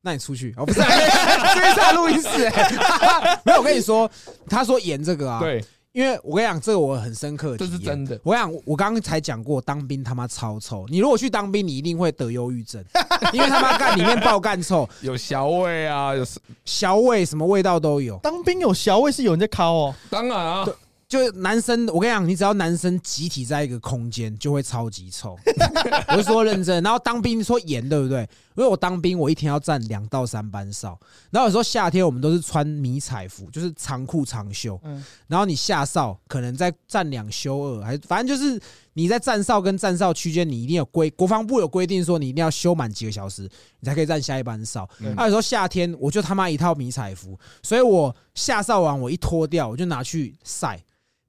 [0.00, 2.50] 那你出去哦，不是， 这是在录音室、欸。
[3.46, 4.10] 没有，我跟你说，
[4.48, 8.18] 他说演这个啊，，对，因为我跟你讲，这个我很深刻的这，是真的。
[8.24, 10.86] 我想，我刚刚才讲过，当兵他妈超臭。
[10.88, 12.82] 你如果去当兵，你一定会得忧郁症，
[13.34, 16.24] 因为他妈干里面爆干臭， 有小味啊，有
[16.64, 18.18] 小味什么味道都有。
[18.22, 20.66] 当兵有小味是有人在烤哦，当然啊，
[21.06, 25.36] 就男生，我跟你讲，你只要男生集体在一个空间，就会超级臭。
[26.08, 26.82] 我是说认真。
[26.82, 28.26] 然后当兵说严，对不对？
[28.56, 30.98] 因为我当兵，我一天要站两到三班哨。
[31.30, 34.78] 然后有时候夏天我们都是穿迷彩服，就是长裤长袖。
[34.84, 38.60] 嗯，然后你下哨可能在站两休二，还反正就是
[38.94, 43.48] 你在站哨跟站哨区间，你一定有规，国防部有规定说你一定要休满几个小时，
[43.80, 44.88] 你才可以站下一班哨。
[45.00, 50.82] 嗯那有时候夏天我就他妈一套迷彩服，所以我下哨完我一脱掉，我就拿去晒。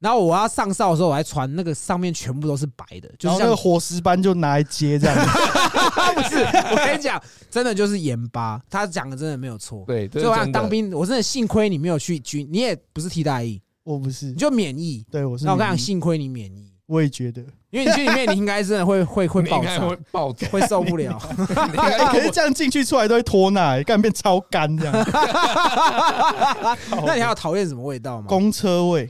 [0.03, 5.15] 然后我要上哨的时候，我还穿那个上面全部都是白的，就是像然后那个火石斑就拿来接这样，
[6.13, 9.85] 不是，我跟你讲，真的就是盐巴，他讲的真的没有错。
[9.87, 10.59] 对，这所以我想是真的。
[10.59, 14.25] 当兵，我真的幸亏你没有去军，你也不是替代役，我不是。
[14.25, 15.05] 你，就免疫。
[15.09, 21.17] 对我是那我跟你讲，女幸亏你免疫，我也觉得，因为你去里面，你应该真的会会会爆你应该会炸，爆炸，会受不了。
[21.37, 24.93] 你应哎该可是这样进去出来都会脱奶，干变超干这样，
[27.05, 28.25] 那你还有讨厌什么味道吗？
[28.27, 29.09] 公车位，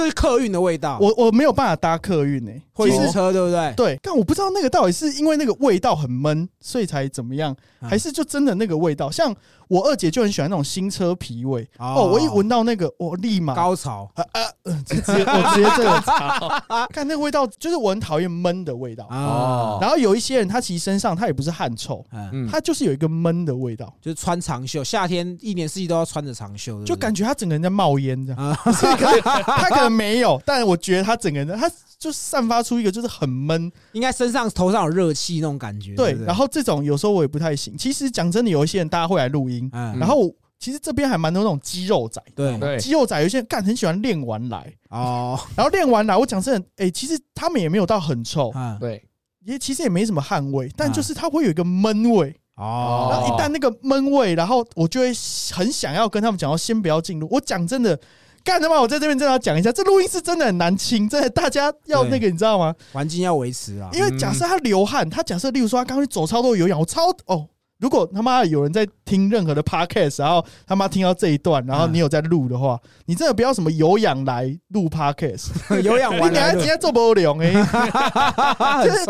[0.00, 3.74] 是客运的味道，我我没有办法搭客运呢，会晕车对不对？
[3.76, 9.10] 对，但我不知道那个到底是因为那个味道很闷，所以才怎么样，嗯还是就真的那个味道？
[9.10, 9.34] 像
[9.68, 19.06] 我二姐就很喜欢那种新车皮味哦，我一闻到那个，我立马高潮，啊啊，呃直接我直接这个看那个味道，就是我很讨厌闷的味道。
[19.10, 22.04] 哦，然后有一些人他其实身上他也不是汗臭，
[22.50, 28.56] 他就是有一个闷的味道，就是穿长袖，夏天一年四季都要穿着长袖，就感觉他整个人在冒烟这样。
[28.62, 37.76] 他可能没有，但我觉得他整个人他就散发出一个就是很闷，应该身上头上有热气那种感觉，对然后这种有时候我也不太行。
[37.76, 42.56] 其实讲真的，有一些人大家会来录音，嗯，然后其实这边还蛮多那种肌肉仔，对。
[42.58, 49.02] 对，肌肉仔有些人干很喜欢练完来，哦， 然后练完来，我讲真的，哎，其实他们也没有到很臭，嗯，对，
[49.44, 52.34] 也其实也没什么汗味，但啊就是它会有一个闷味。
[52.56, 55.06] 哦，然后一旦那个闷味，然后我就会
[55.52, 57.26] 很想要跟他们讲，要先不要进入。
[57.30, 57.98] 我讲真的，
[58.44, 58.80] 干他妈！
[58.80, 62.74] 我在这边真的要讲一下，这录音室真的很难清，真的大家要那个你知道吗？
[62.92, 67.48] 环境要维持啊，因为假设他流汗，他假设例如说他刚刚去走超多有氧，我超哦。
[67.78, 75.48] 如果他妈有人在听任何的 podcast，然后他妈听到这一段，然后你有在录的话，你真的不要什么有氧来录 podcast，
[75.82, 77.52] 有氧你完来了，等下今天做不了哎，
[78.86, 79.00] 就是，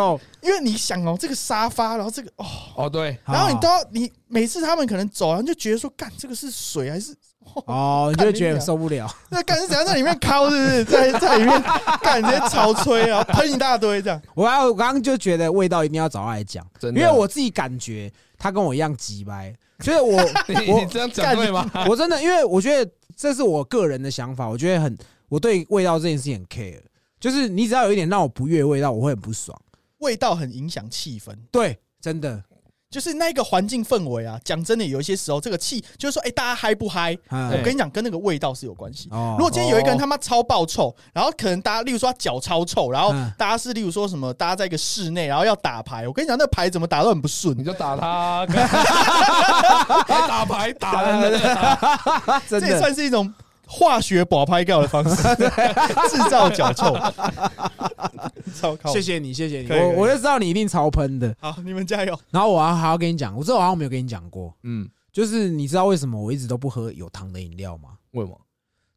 [0.40, 7.14] 因为你想哦，这个沙发，然后这个哦，哦对，然后你都要你每次他们可能走，然后就觉得说，干这个是水还是
[7.66, 10.84] 哦，你就会觉得受不了，那干是怎样在里面敲，是不是？
[11.12, 11.62] 在在里面
[12.02, 14.20] 干直接潮吹，啊 喷一大堆这样。
[14.34, 21.70] 我要我刚刚就觉得味道一定要找他来讲，真的，因为我自己感觉他跟我一样急掰，所以我 你你这样讲对吗？
[21.88, 24.96] 我真的因为我觉得这是我个人的想法，我觉得很
[25.28, 26.80] 我对味道这件事情很 care，
[27.20, 29.58] 就是你只要有一点让我不悦味道，我会很不爽。
[29.98, 32.42] 味道很影响气氛，对，真的，
[32.92, 34.38] 就是那个环境氛围啊。
[34.44, 37.18] 讲真的，有一些时候这个气就是说，哎，大家嗨不嗨？
[37.30, 39.08] 嗯我跟你讲，跟那个味道是有关系。
[39.10, 47.64] 哦如果今天有一个人他妈超爆臭，然后可能大家，例如说他脚超臭，然后嗯大家是例如说什么，大家在一个室内，然后要打牌，我跟你讲，那牌怎么打都很不顺你。
[47.64, 48.46] 就打他，
[50.06, 51.40] 打牌打人，
[52.48, 53.32] 真这也算是一种
[53.72, 55.16] 化学保拍告的方式，
[56.10, 56.94] 制造脚臭。
[58.54, 61.34] 超靠谢谢你，谢谢你，我我就知道你一定超喷的。
[61.40, 62.18] 好，你们加油。
[62.30, 67.90] 然后我还还要跟你讲，我这我好像没有跟你讲过，嗯，就是你知道为什么我一直都不喝有糖的饮料吗？
[68.10, 68.38] 为什么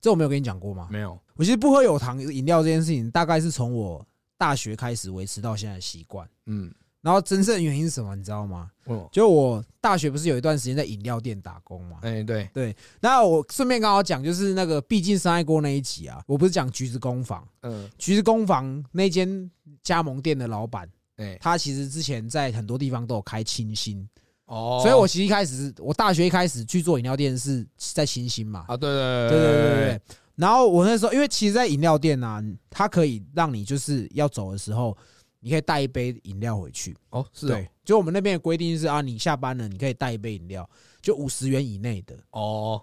[0.02, 0.90] 这我没有跟你讲过吗？
[0.92, 1.18] 没有？
[1.36, 4.06] 我其实不喝有糖饮料这件事情，大概是从我
[4.38, 6.28] 大学开始维持到现在的习惯。
[6.48, 6.70] 嗯，
[7.06, 8.68] 然后真正的原因是什么，你知道吗？
[9.12, 12.00] 就我大学不是有一段时间在饮料店打工嘛？
[12.02, 12.50] 哎，对。
[12.52, 19.52] 对，那我顺便刚好讲，就是那个毕竟深爱锅那一集啊，我不是讲橘子工坊，嗯，橘子工坊那间
[19.84, 24.10] 加盟店的老板，哎，他其实之前在很多地方都有开清新，
[24.48, 29.86] 哦，所以我其实一开始我大学一开始去做饮料店是在清新嘛，啊，对对对对对对。
[29.90, 30.02] 对。
[30.36, 34.98] 然后我那时候，因为其实，在饮料店啊，它可以让你就是要走的时候，
[35.46, 36.98] 你可以带一杯饮料回去。
[37.12, 40.68] 哦，是哦对，就我们那边的规定是啊，你下班了，你可以带一杯饮料，
[41.04, 42.16] 就五十元以内的。
[42.32, 42.82] 哦，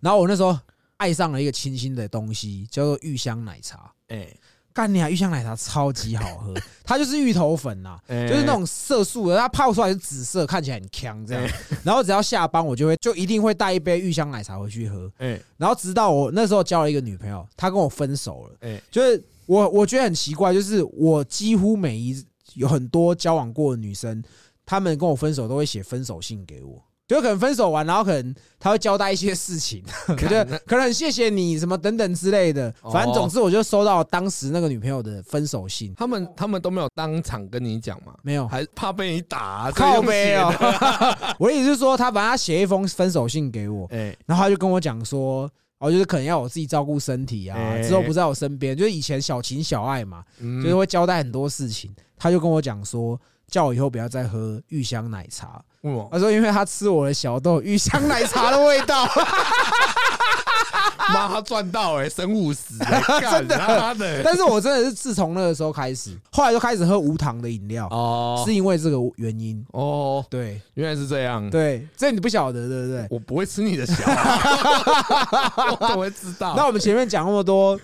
[0.00, 0.58] 然后我那时候
[0.96, 3.92] 爱上了一个清新的东西，叫做芋香奶茶。
[4.08, 4.34] 哎，
[4.72, 5.10] 干你啊！
[5.10, 11.50] 芋香奶茶超级好喝， 它就是芋头粉呐、哎就是那种色素的，它泡出来是紫色，看起来很强这样。
[11.84, 15.12] 然后只要下班，我就会就一定会带一杯芋香奶茶回去喝。
[15.18, 18.56] 哎然后直到我那时候交了一个女朋友，她跟我分手了。
[18.60, 22.24] 哎就是我我觉得很奇怪，就是我几乎每一
[22.54, 24.22] 有很多交往过的女生，
[24.64, 26.80] 她们跟我分手都会写分手信给我。
[27.08, 32.72] 就可能分手完，然后可能他会交代一些事情， 我觉得可能很谢谢你什么等等之类的。
[32.82, 41.34] 哦反正总之，我就收到当时那个女朋友的分手信，他们他们都没有当场跟你讲嘛，没有还怕被你打，靠背哦哦。。
[41.40, 45.50] 我的意思是说，他反正他写一封分手信给我，哎，然后他就跟我讲说。
[45.80, 51.92] 哦，就是可能要我自己照顾身体啊，哎之后不在我身边，就是以前小情小爱嘛，嗯就是会交代很多事情。
[52.16, 53.18] 他就跟我讲说，
[53.48, 55.60] 叫我以后不要再喝玉香奶茶。
[56.10, 59.08] 他说，因为他吃我的小豆玉香奶茶的味道。
[61.14, 69.64] 妈他赚到哎，省五十哎，真的但是我真的是自从那个时候开始，后来就开始喝无糖的饮料，哦是因为这个原因。
[69.72, 71.48] 哦，对原来是这样。
[71.50, 73.06] 对，这你不晓得，对不对？
[73.10, 76.54] 我不会吃你的小孩， 我怎么会知道？
[76.56, 77.78] 那我们前面讲那么多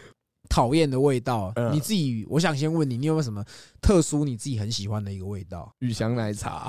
[0.49, 3.44] 讨厌的味道，嗯你自己，我想先问你，你有没有什么
[3.80, 5.72] 特殊你自己很喜欢的一个味道？
[5.80, 6.68] 雨翔奶茶，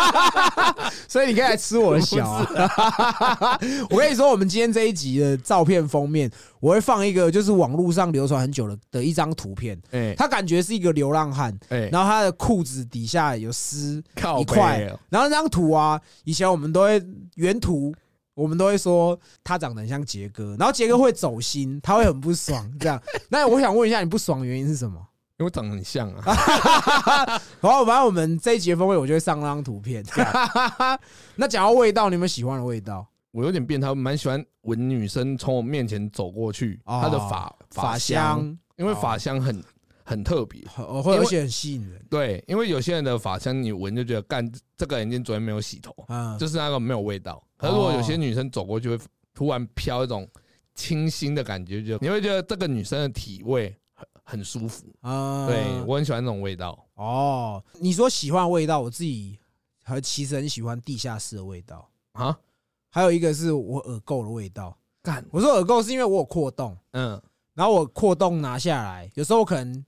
[1.08, 3.58] 所以你可以来吃我的小、啊。
[3.90, 17.02] 我跟你说，我们今天这一集的照片封面，我会放一个就是网络上流传很久的的一张图片，哎他感觉是一个流浪汉，哎，然后他的裤子底下有湿靠背一块哦，然后那张图啊，以前我们都会
[17.34, 17.94] 原图。
[18.36, 23.02] 我们都会说他长得很像杰哥，然后杰哥会走心，他会很不爽，这样。
[23.30, 25.00] 那我想问一下，你不爽的原因是什么？
[25.38, 26.22] 因为我长得很像啊。
[27.62, 30.04] 然后反正我们这一集的封面我就会上那张图片。
[31.34, 33.06] 那讲到味道，你有没有喜欢的味道？
[33.32, 39.62] 我有点变态，我蛮喜欢闻女生从我面前走过去，哦她的发发香，香，因为发香很
[40.06, 40.64] 很特别。
[40.78, 42.00] 哦会因为而且很吸引人。
[42.08, 47.44] 对，因为有些人的发香你闻就觉得，干这个人已经昨天没有洗头，啊，就是那个没有味道。
[47.56, 49.04] 可是如果有些女生走过去，会
[49.34, 50.26] 突然飘一种
[50.74, 54.86] 清新的感觉，就你会觉得这个女生的体味很很舒服。
[55.00, 56.86] 啊对我很喜欢这种味道。
[56.94, 59.38] 哦，你说喜欢味道，我自己
[59.84, 62.38] 和其实很喜欢地下室的味道，啊，
[62.90, 64.78] 还有一个是我耳垢的味道。
[65.02, 67.20] 干，我说耳垢是因为我有扩洞，嗯，
[67.54, 69.84] 然后我扩洞拿下来，有时候我可能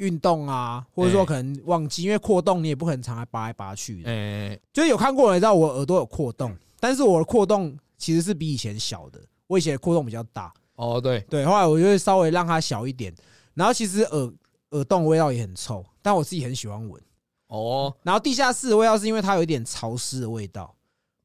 [0.00, 4.10] 运动啊，或者说可能忘记，因为扩洞你也不可能常来拔来拔去的。
[4.10, 10.52] 哎，就是有看过的人知道我耳朵有扩洞，但是我的扩洞其实是比以前小的，我以前的扩洞比较大。
[10.76, 13.14] 哦，对，对，后来我就会稍微让它小一点，
[13.52, 14.32] 然后其实耳
[14.70, 17.02] 耳洞味道也很臭，但我自己很喜欢闻。
[17.48, 20.74] 哦，然后地下室的味道是因为它有一点潮湿的味道，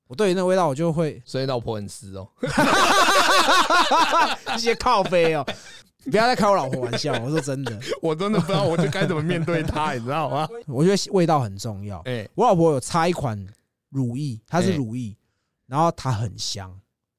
[0.07, 2.28] 我对于那味道我就会 所以老婆很湿哦。
[4.57, 5.45] 一些靠背哦。
[6.05, 10.47] 你不要再开我老婆玩笑，我说真的， 我真的不知道我就该怎么面对她，你知道吗？
[10.67, 11.99] 我觉得味道很重要。
[12.05, 13.43] 哎，我老婆有擦一款
[13.89, 15.17] 乳液，它是哎乳液，
[15.67, 16.71] 然后它很香，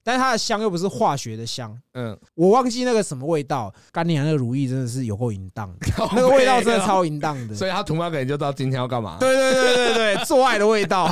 [0.05, 3.75] 但是它的香又不是化学的香，嗯，我忘记那个什么味道。
[3.91, 7.55] 干你娘那个乳液真的是有够淫荡的，那个味道真的超淫荡的。
[7.55, 9.17] 所以他涂那个你就知道今天要干嘛。
[9.19, 11.11] 对对对对对，做爱的味道，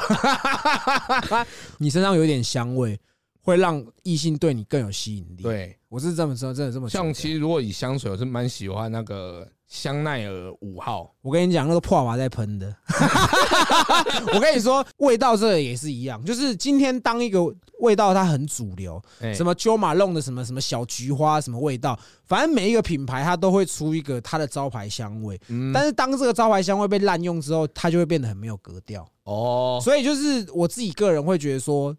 [1.79, 2.99] 你身上有一点香味，
[3.45, 11.15] 会让异性对你更有吸引力。，对，我是这么说，真的这么像其实如果以香水，我是蛮喜欢那个香奈儿五号。
[11.21, 12.75] 我跟你讲，那个破娃在喷的。
[14.33, 17.39] 我跟你说，味道这个也是一样，就是今天当一个
[17.81, 25.39] 味道它很主流，哎什么 Jo Malone 的什么什么小菊花什么味道，反正每一个品牌它都会出一个它的招牌香味。
[25.49, 29.07] 嗯但是当这个招牌香味被滥用之后，它就会变得很没有格调。
[29.25, 31.95] 哦，所以就是我自己个人会觉得说，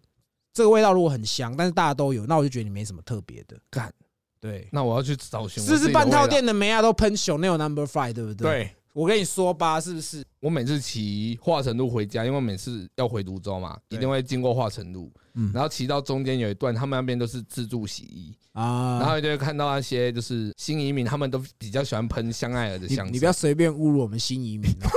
[0.56, 3.54] 这个味道如果很香，但是大家都有，那我就觉得你没什么特别的。
[3.68, 3.92] 干，
[4.40, 5.92] 对，那我要去找寻我是不是？
[5.92, 10.24] 半套店的梅亚都喷 Chanel Number Five，对不对？，对，我跟你说吧，是不是？
[10.40, 23.04] 我每次骑华城路回家，因为每次要回泸州嘛，一定会经过华城路，嗯然后骑到中间有一段，他们那边都是自助洗衣，啊，然后就会看到那些就是新移民，他们都比较喜欢喷香奈儿的香水。
[23.06, 24.88] 你你不要随便侮辱我们新移民哦。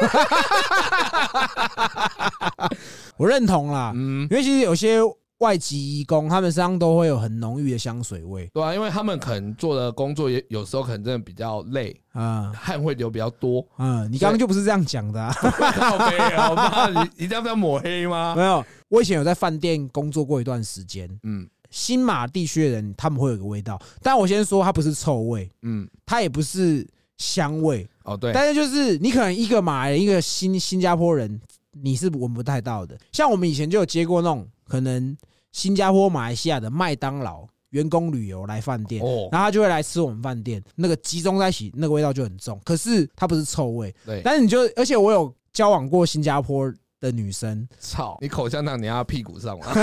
[3.18, 5.00] 我认同啦，嗯，因为其实有些
[5.40, 12.52] 外籍移工，他们身上都会有很浓郁的香水味对啊，因为他们可能做的工作也有时候可能真的比较累，啊。
[12.54, 13.66] 汗会流比较多。
[13.78, 15.34] 嗯，你刚刚就不是这样讲的啊。
[15.34, 18.44] 靠背啊， 我妈，你一定要不要抹黑吗 没？
[18.44, 26.86] 有，我以前有在饭店工作过一段时间，嗯新马地区的人他们会有个味道，但我先说它不是臭味，嗯，它也不是
[27.18, 31.40] 香味，哦对，但是就是你可能一个马来人，一个新新加坡人，
[31.72, 32.98] 你是闻不太到的。
[33.12, 35.18] 像我们以前就有接过那种可能
[35.52, 42.60] 新加坡、马来西亚的麦当劳员工旅游来饭店，哦，然后他就会来吃我们饭店，那个集中在一起，那个味道就很重。
[42.64, 49.74] 可是它不是臭味，对，但是你就而且我有交往过新加坡的女生，操，你口香糖粘到屁股上了，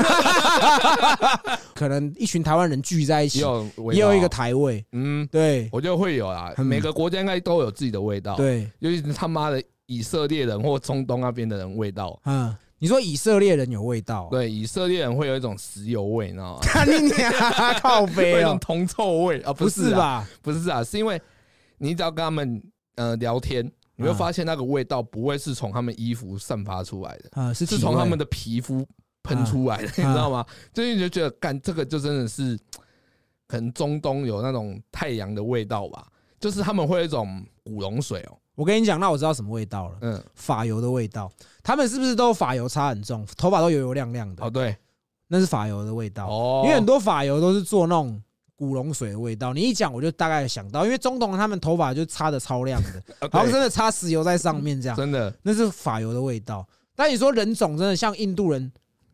[1.74, 3.92] 可能一群台湾人聚在一起也，有味道。
[3.92, 5.68] 也有一个，台味，嗯，对。
[5.70, 12.54] 我觉得会有啦，嗯每个国家应该都有自己的味道，，对，尤其是他妈的以色列人或中东那边的人味道，嗯。
[12.78, 16.60] 你说以色列人有味道，对，以色列人会有一种石油味，你知道吗？
[16.62, 17.32] 看 你娘，
[17.80, 20.28] 靠会背哦，有一种铜臭味啊，不是吧？
[20.42, 21.20] 不是啊，是因为
[21.78, 22.62] 你只要跟他们
[22.96, 23.64] 呃聊天，
[23.96, 28.86] 你会嗯发现那个味道不会是从他们衣服散发出来的，啊，是是从他们的皮肤
[29.22, 30.44] 喷出来的， 你知道吗？
[30.74, 32.58] 所以你就觉得，干这个就真的是
[33.46, 36.06] 可能中东有那种太阳的味道吧，
[36.38, 41.30] 就是他们会有一种古龙水哦，我跟你讲，那我知道什么味道了，嗯，法油的味道。
[41.66, 44.44] 他们是不是都发油擦很重，头发都油油亮亮的？
[44.44, 44.76] 哦对，
[45.26, 46.28] 那是发油的味道。
[46.28, 48.22] 哦，因为很多发油都是做那种
[48.54, 49.52] 古龙水的味道。
[49.52, 53.02] 你一讲，我就大概想到，因为中东他们头发就擦的超亮的，
[53.32, 56.64] 好像真的擦石油在上面这样，真的那是发油的味道。
[56.94, 58.70] 但你说人种真的像印度人，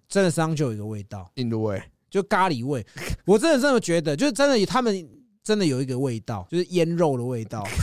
[0.07, 2.87] 真的身上就有一个味道，印度味，就咖喱味。
[3.25, 5.09] 我真的这么觉得，就是真的他们
[5.43, 7.67] 真的有一个味道，就是腌肉的味道。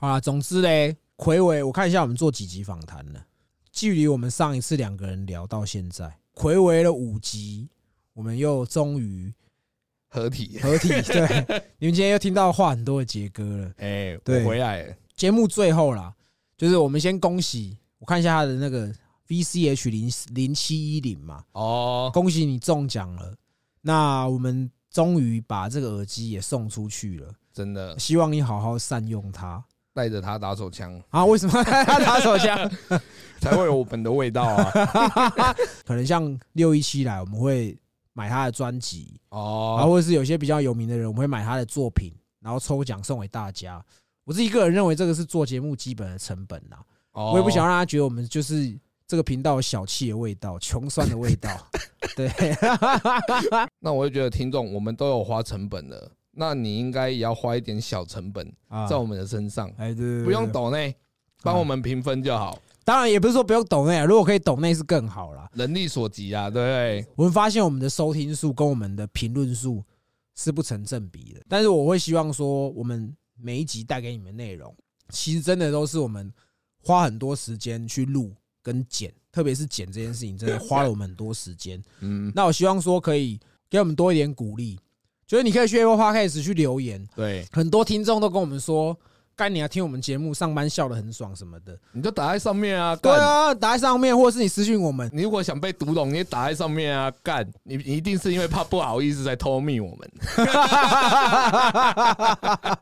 [0.00, 3.26] 好啦，总之嘞，魁伟，我看一下我们做几集访谈了，
[3.72, 7.68] 距离我们上一次两个人聊到现在，魁伟了五集，
[8.14, 9.34] 我们又终于
[10.06, 10.90] 合体，合体。
[10.90, 11.44] 对，
[11.80, 13.72] 你们今天又听到话很多的杰哥了。
[13.78, 14.44] 哎，对。
[14.44, 16.14] 我回来了，节目最后啦，
[16.56, 18.94] 就是我们先恭喜，我看一下他的那个
[19.26, 23.34] VCH 零零七一零嘛，哦，恭喜你中奖了。
[23.80, 27.98] 那我们终于把这个耳机也送出去了，真的。
[27.98, 29.64] 希望你好好善用它
[29.98, 31.26] 带着他打手枪，啊！
[31.26, 32.70] 为什么 他打手枪？
[33.42, 34.72] 才会有我们的味道啊！
[35.84, 37.76] 可能像六一七来，我们会
[38.12, 43.84] 买他的专辑哦，然后哦，或者是有些比较有名的人，我们会买他的作品，然后抽奖送给大家。
[44.24, 46.78] 我自己个人认为这个是做节目基本的成本啦，
[47.12, 48.72] 我我也不想让他觉得我们就是
[49.04, 51.50] 这个频道有小气的味道、穷酸的味道。
[52.14, 52.30] 对，
[53.80, 59.68] 那我就觉得听众我们都有花成本了，那你应该也要花一点小成本啊在我们的身上，
[60.24, 60.52] 不用对。
[60.52, 60.94] 抖内，
[61.42, 65.50] 帮我们评分就好，当然也不是说不用抖内啊，如果可以抖内是更好啦。
[65.54, 67.06] 能力所及啊，对不对？
[67.16, 69.84] 我们发现我们的收听数跟我们的评论数
[70.36, 74.72] 是不成正比的，但是我会希望说，我们每一集带给你们的内容，
[75.08, 76.32] 其实真的都是我们
[76.80, 78.32] 花很多时间去录
[78.62, 81.82] 跟剪，特别是剪这件事情，真的花了我们很多时间。
[82.00, 84.78] 嗯，那我希望说可以给我们多一点鼓励，
[85.28, 88.96] 就是你可以去 Apple Podcast 去留言，对，很多听众都跟我们说，
[89.36, 91.78] 干你要，听我们节目上班笑得很爽什么的。
[91.92, 93.12] 你就打在上面啊，干。
[93.12, 97.46] 对啊，打在上面，或者是你私信我们，你如果想被读懂，你也打在上面啊，干！
[97.62, 100.10] 你你一定是因为怕不好意思才偷密我们。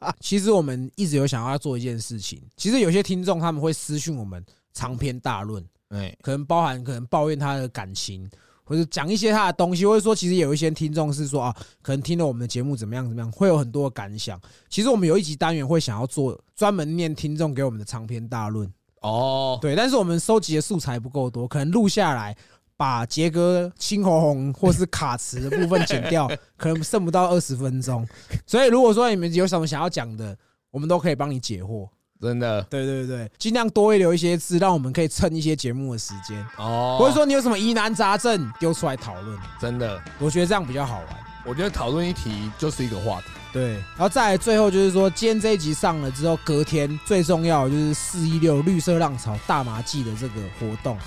[0.21, 2.41] 其实我们一直有想要做一件事情。
[2.57, 4.41] 其实有些听众他们会私讯我们
[4.73, 8.31] 长篇大论，哎，可能包含可能抱怨他的感情，
[8.67, 14.39] 或者讲一些他的东西，或者说其实有一些听众是说啊，可能听了我们的节目怎么样怎么样，会有很多的感想。
[14.69, 22.37] 其实我们有一集单元会想要做专门念听众给我们的长篇大论，哦，对，但是我们收集的素材不够多，可能录下来。
[22.79, 28.07] 把杰哥青红红或是卡词的部分剪掉， 可能剩不到二十分钟。
[28.45, 30.37] 所以如果说你们有什么想要讲的，
[30.71, 31.89] 我们都可以帮你解惑。
[32.21, 32.63] 真的。
[32.65, 36.45] 对对对，尽量多会留一些字，让我们可以蹭一些节目的时间。
[36.57, 41.09] 哦，或者说你有什么疑难杂症丢出来讨论，真的，我觉得这样比较好玩。
[41.45, 43.29] 我觉得讨论一题就是一个话题。
[43.53, 50.99] 对，然后再来最后就是说，今天这一集上了之后，隔天最重要的就是四一六绿色浪潮大麻季的这个活动。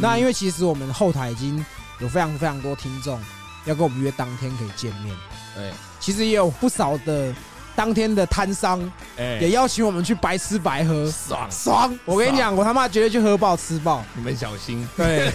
[0.00, 1.64] 那因为为其实我们后台已经
[2.00, 3.18] 有非常非常多听众
[3.64, 5.16] 要跟我们约当天可以见面，
[5.54, 5.72] 对。
[5.98, 7.34] 其实也有不少的
[7.76, 8.80] 当天的摊商
[9.18, 11.98] 也哎，邀请我们去白吃白喝，爽，爽！
[12.06, 14.02] 我跟你讲，我他妈绝对去喝爆吃爆。
[14.14, 14.88] 你们小心。
[14.96, 15.30] 对，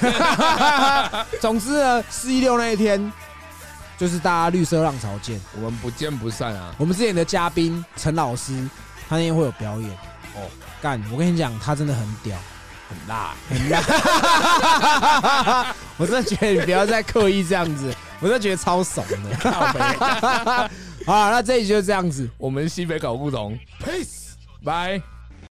[1.39, 3.11] 总之呢，四一六那一天
[3.97, 5.39] 就是大家绿色浪潮见。
[5.55, 6.73] 我们不见不散啊！
[6.79, 8.67] 我们之前的嘉宾陈老师，
[9.07, 9.91] 他那天会有表演
[10.35, 10.49] 哦，
[10.81, 10.99] 干！
[11.11, 12.35] 我跟你讲，他真的很屌，
[12.89, 13.79] 很辣，很辣。
[15.97, 20.69] 我真的觉得你不要再刻意这样子，我真的觉得超怂的。
[21.06, 22.30] 好了，那这一集就这样子。
[22.38, 24.34] 我们西北搞不懂，peace，
[24.64, 25.02] 拜。